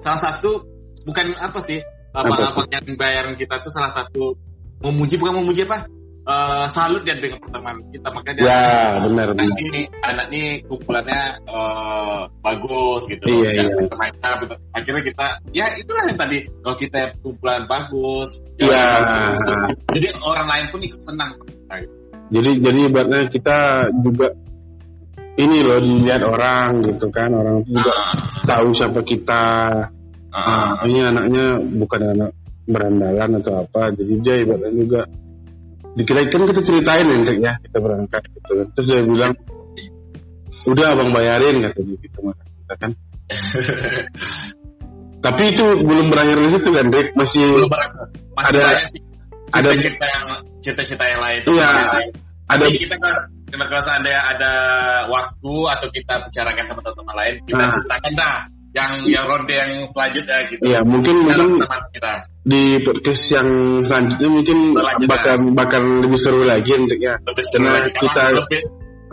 salah 0.00 0.20
satu 0.20 0.60
bukan 1.04 1.32
apa 1.38 1.58
sih 1.64 1.80
abang-abang 2.12 2.68
yang 2.68 2.96
bayaran 2.96 3.34
kita 3.40 3.60
itu 3.60 3.70
salah 3.72 3.92
satu 3.92 4.36
memuji 4.84 5.16
bukan 5.16 5.40
memuji 5.40 5.64
apa? 5.68 5.88
Eh, 6.24 6.66
salut 6.72 7.04
dia 7.04 7.12
dengan 7.20 7.36
pertemanan 7.36 7.84
kita 7.92 8.08
makanya 8.08 8.40
Ya 8.48 8.96
benar 8.96 9.36
anak 9.36 9.44
benar. 9.44 9.60
ini 9.60 9.80
anak 10.00 10.26
ini 10.32 10.42
kumpulannya 10.64 11.22
eh, 11.44 12.20
bagus 12.40 13.04
gitu 13.12 13.24
Iya, 13.28 13.50
Ya, 13.52 13.62
iya. 13.68 13.84
teman 13.84 14.08
kita, 14.08 14.28
gitu. 14.40 14.54
akhirnya 14.72 15.02
kita 15.04 15.26
ya 15.52 15.66
itulah 15.76 16.04
yang 16.08 16.16
tadi 16.16 16.38
kalau 16.64 16.76
kita 16.80 17.00
kumpulan 17.20 17.62
bagus 17.68 18.40
Iya. 18.56 18.72
ya, 18.72 19.28
jadi 19.92 20.08
orang 20.24 20.46
lain 20.48 20.66
pun 20.72 20.80
ikut 20.80 21.00
senang 21.04 21.28
sama 21.36 21.44
kita 21.52 21.74
gitu. 21.84 21.94
Jadi 22.32 22.50
jadi 22.64 22.78
ibaratnya 22.88 23.20
kita 23.28 23.56
juga 24.00 24.26
ini 25.36 25.56
loh 25.60 25.78
dilihat 25.84 26.22
orang 26.24 26.68
gitu 26.88 27.06
kan 27.12 27.28
orang 27.36 27.60
juga 27.68 27.92
tahu 28.48 28.72
siapa 28.72 29.00
kita 29.04 29.44
Ah, 30.32 30.40
ah, 30.40 30.88
ini 30.88 31.04
anaknya 31.04 31.60
bukan 31.78 32.00
anak 32.16 32.30
berandalan 32.64 33.44
atau 33.44 33.60
apa 33.60 33.92
jadi 33.92 34.12
dia 34.24 34.34
ibaratnya 34.40 34.72
juga 34.72 35.00
dikira 35.94 36.26
kan 36.26 36.42
kita 36.50 36.62
ceritain 36.66 37.06
nanti 37.06 37.38
ya 37.38 37.52
kita 37.62 37.78
berangkat 37.78 38.22
gitu. 38.34 38.52
Terus 38.74 38.86
dia 38.90 39.00
bilang 39.02 39.32
udah 40.64 40.86
abang 40.96 41.10
bayarin 41.12 41.56
kata 41.70 41.80
dia 41.82 41.96
gitu 42.02 42.18
kita 42.34 42.74
kan. 42.80 42.90
Tapi 45.24 45.42
itu 45.56 45.64
belum 45.88 46.12
berakhir 46.12 46.36
di 46.36 46.48
situ 46.52 46.68
kan 46.68 46.86
Dek 46.92 47.16
masih 47.16 47.48
belum 47.48 47.70
masih 48.36 48.60
Ada- 48.60 48.76
ada- 49.56 49.72
cerita 49.72 50.04
yang 50.04 50.24
cerita-cerita 50.60 51.04
yang 51.08 51.20
lain 51.24 51.40
Iya. 51.48 51.70
Ada 52.44 52.64
Jadi 52.68 52.76
kita 52.84 52.96
kalau 53.00 53.80
seandainya 53.86 54.20
ada 54.36 54.52
waktu 55.08 55.54
atau 55.70 55.88
kita 55.94 56.14
bicarakan 56.28 56.64
sama 56.66 56.80
teman-teman 56.84 57.16
lain. 57.16 57.34
Kita 57.48 57.62
Nah. 57.62 57.72
ceritakan 57.72 58.12
dah 58.18 58.36
yang 58.74 58.92
yang 59.06 59.24
ronde 59.24 59.54
yang 59.54 59.70
selanjutnya 59.94 60.38
gitu. 60.50 60.62
Ya 60.66 60.80
mungkin 60.82 61.14
dalam 61.24 61.46
mungkin 61.54 61.62
teman 61.62 61.80
kita. 61.94 62.12
di 62.44 62.62
podcast 62.82 63.22
yang 63.30 63.48
selanjutnya 63.86 64.28
mungkin 64.28 64.58
Selanjutnya. 64.74 65.08
bakal 65.08 65.34
bakal 65.54 65.82
lebih 66.02 66.18
seru 66.20 66.42
lagi 66.42 66.70
untuk 66.74 66.98
ya 66.98 67.14
lebih 67.22 67.44
seru 67.46 67.62
Karena 67.62 67.72
lagi. 67.78 67.90
Kita- 67.96 68.30
lebih 68.34 68.60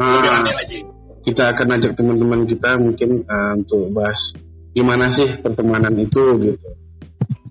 lebih 0.02 0.30
Ah, 0.30 0.34
rame 0.34 0.52
lagi. 0.58 0.80
kita 1.22 1.44
akan 1.54 1.68
ajak 1.78 1.92
teman-teman 1.94 2.42
kita 2.44 2.70
mungkin 2.76 3.10
ah, 3.30 3.54
untuk 3.54 3.84
bahas 3.94 4.20
gimana 4.74 5.06
sih 5.14 5.28
pertemanan 5.40 5.94
itu 5.96 6.22
gitu. 6.42 6.68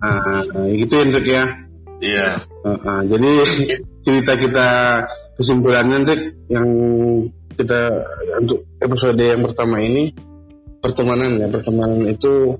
Ah 0.03 0.43
gitu 0.67 0.93
ya 0.93 1.05
Ndek 1.07 1.27
ya? 1.31 1.45
Iya. 2.01 2.29
Ah, 2.67 2.79
ah, 2.81 3.01
jadi 3.07 3.31
cerita 4.05 4.33
kita 4.35 4.67
kesimpulannya 5.39 5.97
Ndek 6.03 6.21
yang 6.51 6.67
kita 7.55 7.79
untuk 8.41 8.65
episode 8.81 9.21
yang 9.21 9.45
pertama 9.45 9.79
ini 9.79 10.11
pertemanan 10.81 11.41
ya. 11.41 11.47
Pertemanan 11.49 12.01
itu 12.09 12.57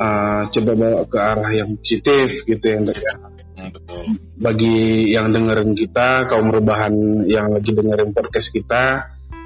ah, 0.00 0.48
coba 0.48 0.72
bawa 0.74 1.00
ke 1.06 1.18
arah 1.20 1.50
yang 1.52 1.76
positif 1.76 2.26
gitu 2.48 2.64
ya 2.64 2.80
ya. 2.80 3.14
Hmm, 3.60 3.70
betul. 3.76 4.04
Bagi 4.40 4.76
yang 5.12 5.30
dengerin 5.36 5.76
kita 5.76 6.24
kaum 6.32 6.48
rebahan 6.48 7.24
yang 7.28 7.52
lagi 7.52 7.70
dengerin 7.76 8.10
podcast 8.16 8.48
kita 8.48 8.84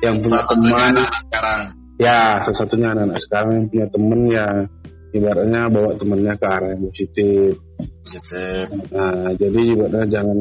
yang 0.00 0.22
punya 0.22 0.46
teman. 0.46 0.94
sekarang. 1.26 1.60
Ya 1.98 2.42
salah 2.42 2.58
satunya 2.58 2.88
anak-anak 2.90 3.20
sekarang 3.22 3.52
yang 3.54 3.66
punya 3.70 3.86
temen 3.90 4.20
ya 4.30 4.46
ibaratnya 5.14 5.62
bawa 5.70 5.90
temennya 5.94 6.34
ke 6.38 6.46
arah 6.46 6.68
yang 6.74 6.82
positif. 6.90 7.52
Gitu 8.06 8.46
nah 8.94 9.30
jadi 9.34 9.60
ibaratnya 9.74 10.06
jangan 10.10 10.38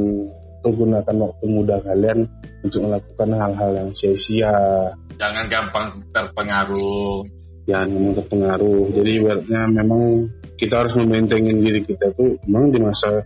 gunakan 0.63 1.15
waktu 1.27 1.45
muda 1.51 1.75
kalian 1.83 2.23
untuk 2.63 2.79
melakukan 2.87 3.29
hal-hal 3.35 3.71
yang 3.75 3.89
sia-sia. 3.91 4.55
Jangan 5.19 5.45
gampang 5.51 5.87
terpengaruh 6.15 7.27
jangan 7.63 7.87
memang 7.95 8.13
terpengaruh 8.19 8.83
jadi 8.91 9.09
ibaratnya 9.23 9.61
memang 9.71 10.01
kita 10.59 10.83
harus 10.83 10.93
membentengi 10.99 11.51
diri 11.63 11.81
kita 11.83 12.11
tuh 12.15 12.35
memang 12.47 12.71
di 12.71 12.79
masa 12.79 13.23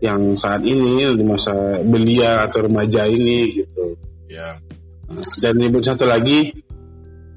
yang 0.00 0.34
saat 0.40 0.64
ini 0.64 1.04
di 1.12 1.24
masa 1.26 1.52
belia 1.84 2.40
atau 2.48 2.64
remaja 2.64 3.04
ini 3.04 3.50
gitu 3.52 3.98
ya 4.30 4.56
dan 5.42 5.54
ibu 5.58 5.78
satu 5.82 6.06
lagi 6.06 6.54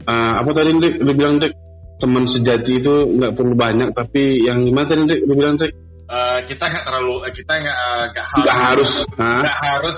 eh, 0.05 0.33
apa 0.39 0.49
tadi 0.53 0.71
Dek? 0.77 0.93
lu 1.01 1.11
bilang 1.17 1.41
teman 1.97 2.25
sejati 2.29 2.79
itu 2.79 2.93
nggak 3.17 3.33
perlu 3.33 3.55
banyak 3.57 3.89
tapi 3.91 4.45
yang 4.45 4.63
gimana 4.63 4.87
tadi 4.87 5.03
Dek? 5.09 5.21
lu 5.25 5.33
bilang 5.35 5.57
Dek? 5.57 5.73
Eh, 6.03 6.39
kita 6.45 6.63
nggak 6.69 6.83
terlalu 6.85 7.15
eh, 7.25 7.33
kita 7.33 7.53
nggak 7.57 7.77
eh, 7.81 8.03
nggak 8.13 8.25
harus 8.29 8.43
nggak 8.45 8.59
harus 8.61 8.91
Hah? 9.17 9.41
nggak 9.41 9.59
harus 9.59 9.97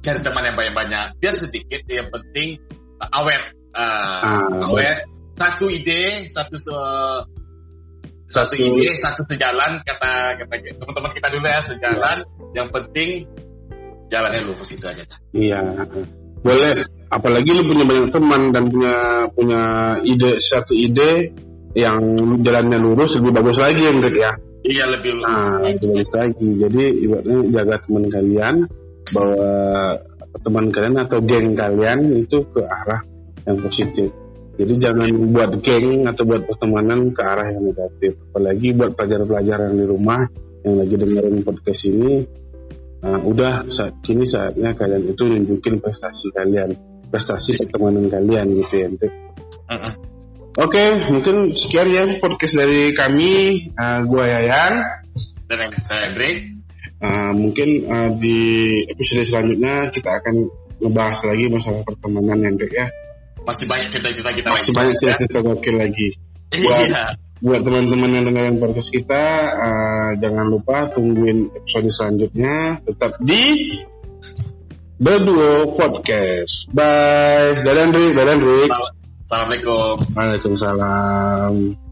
cari 0.00 0.20
teman 0.24 0.42
yang 0.48 0.56
banyak-banyak 0.56 1.06
biar 1.20 1.34
sedikit 1.36 1.82
yang 1.90 2.08
penting 2.08 2.56
eh, 3.02 3.10
awet 3.18 3.42
Eh, 3.70 3.78
Ah, 3.78 4.66
awet 4.66 5.06
satu 5.40 5.72
ide 5.72 6.28
satu 6.28 6.56
se- 6.60 7.24
satu 8.28 8.54
ide 8.60 8.92
satu 9.00 9.24
sejalan 9.24 9.80
kata 9.88 10.36
kata 10.36 10.54
teman-teman 10.76 11.10
kita 11.16 11.28
dulu 11.32 11.46
ya 11.48 11.60
sejalan 11.64 12.18
yang 12.52 12.68
penting 12.68 13.24
jalannya 14.12 14.40
lurus 14.44 14.70
itu 14.76 14.84
aja 14.84 15.02
dah. 15.08 15.18
iya 15.32 15.60
boleh 16.44 16.70
apalagi 17.08 17.50
lu 17.56 17.62
punya 17.64 17.84
banyak 17.88 18.08
teman 18.12 18.42
dan 18.52 18.64
punya 18.68 18.94
punya 19.32 19.60
ide 20.04 20.36
satu 20.38 20.76
ide 20.76 21.32
yang 21.72 21.96
jalannya 22.42 22.76
lurus 22.76 23.16
lebih 23.16 23.32
bagus 23.40 23.56
lagi 23.56 23.88
Dek 23.88 24.16
ya 24.18 24.32
Iya 24.60 24.84
lebih 24.92 25.24
Nah, 25.24 25.56
lebih 25.64 25.88
bagus 25.88 26.10
lagi. 26.12 26.48
Jadi 26.60 26.84
ibaratnya 27.08 27.38
jaga 27.48 27.76
teman 27.80 28.04
kalian 28.12 28.54
bahwa 29.16 29.50
teman 30.44 30.66
kalian 30.68 30.96
atau 31.00 31.18
geng 31.24 31.48
kalian 31.56 31.98
itu 32.20 32.38
ke 32.52 32.60
arah 32.60 33.00
yang 33.48 33.56
positif. 33.64 34.12
Jadi 34.60 34.74
jangan 34.76 35.08
buat 35.32 35.50
geng 35.64 36.04
atau 36.04 36.22
buat 36.28 36.44
pertemanan 36.44 37.16
ke 37.16 37.22
arah 37.24 37.48
yang 37.48 37.64
negatif. 37.64 38.12
Apalagi 38.28 38.76
buat 38.76 38.92
pelajar-pelajar 38.92 39.72
yang 39.72 39.76
di 39.80 39.86
rumah 39.88 40.20
yang 40.60 40.84
lagi 40.84 40.94
dengerin 41.00 41.40
podcast 41.40 41.82
ini, 41.88 42.12
nah, 43.00 43.24
udah 43.24 43.72
saat 43.72 43.96
ini 44.04 44.28
saatnya 44.28 44.76
kalian 44.76 45.16
itu 45.16 45.22
nunjukin 45.24 45.80
prestasi 45.80 46.28
kalian, 46.36 46.76
prestasi 47.08 47.56
pertemanan 47.56 48.12
kalian 48.12 48.52
gitu 48.60 48.74
ya. 48.84 48.88
Uh-uh. 48.92 49.94
Oke, 50.60 50.84
mungkin 51.08 51.56
sekian 51.56 51.88
ya 51.88 52.04
podcast 52.20 52.52
dari 52.60 52.92
kami. 52.92 53.64
Uh, 53.72 54.04
gua 54.04 54.28
Yayan. 54.28 54.84
Dan 55.48 55.72
saya 55.80 56.12
Drake. 56.12 56.52
Uh, 57.00 57.32
mungkin 57.32 57.88
uh, 57.88 58.12
di 58.20 58.60
episode 58.92 59.24
selanjutnya 59.24 59.88
kita 59.88 60.20
akan 60.20 60.52
ngebahas 60.84 61.16
lagi 61.32 61.48
masalah 61.48 61.80
pertemanan 61.80 62.44
yang 62.44 62.60
ya. 62.60 62.92
Masih 63.50 63.66
banyak 63.66 63.88
cerita-cerita 63.90 64.30
kita 64.30 64.48
Masih 64.54 64.72
banyak 64.72 64.94
cerita 64.94 65.38
gokil 65.42 65.74
lagi. 65.74 66.08
Buat, 66.50 66.86
Iya. 66.86 67.04
buat 67.42 67.60
teman-teman 67.66 68.10
yang 68.14 68.24
dengerin 68.30 68.56
podcast 68.62 68.90
kita, 68.94 69.24
uh, 69.58 70.10
jangan 70.22 70.46
lupa 70.50 70.86
tungguin 70.94 71.50
episode 71.58 71.90
selanjutnya. 71.90 72.78
Tetap 72.86 73.18
di 73.22 73.42
Berduo 75.00 75.74
Podcast. 75.74 76.68
Bye. 76.70 77.64
Dadah 77.64 77.82
Andri, 77.88 78.12
dadah 78.14 78.34
Andri. 78.36 78.60
Assalamualaikum. 79.26 79.94
Waalaikumsalam. 80.14 81.89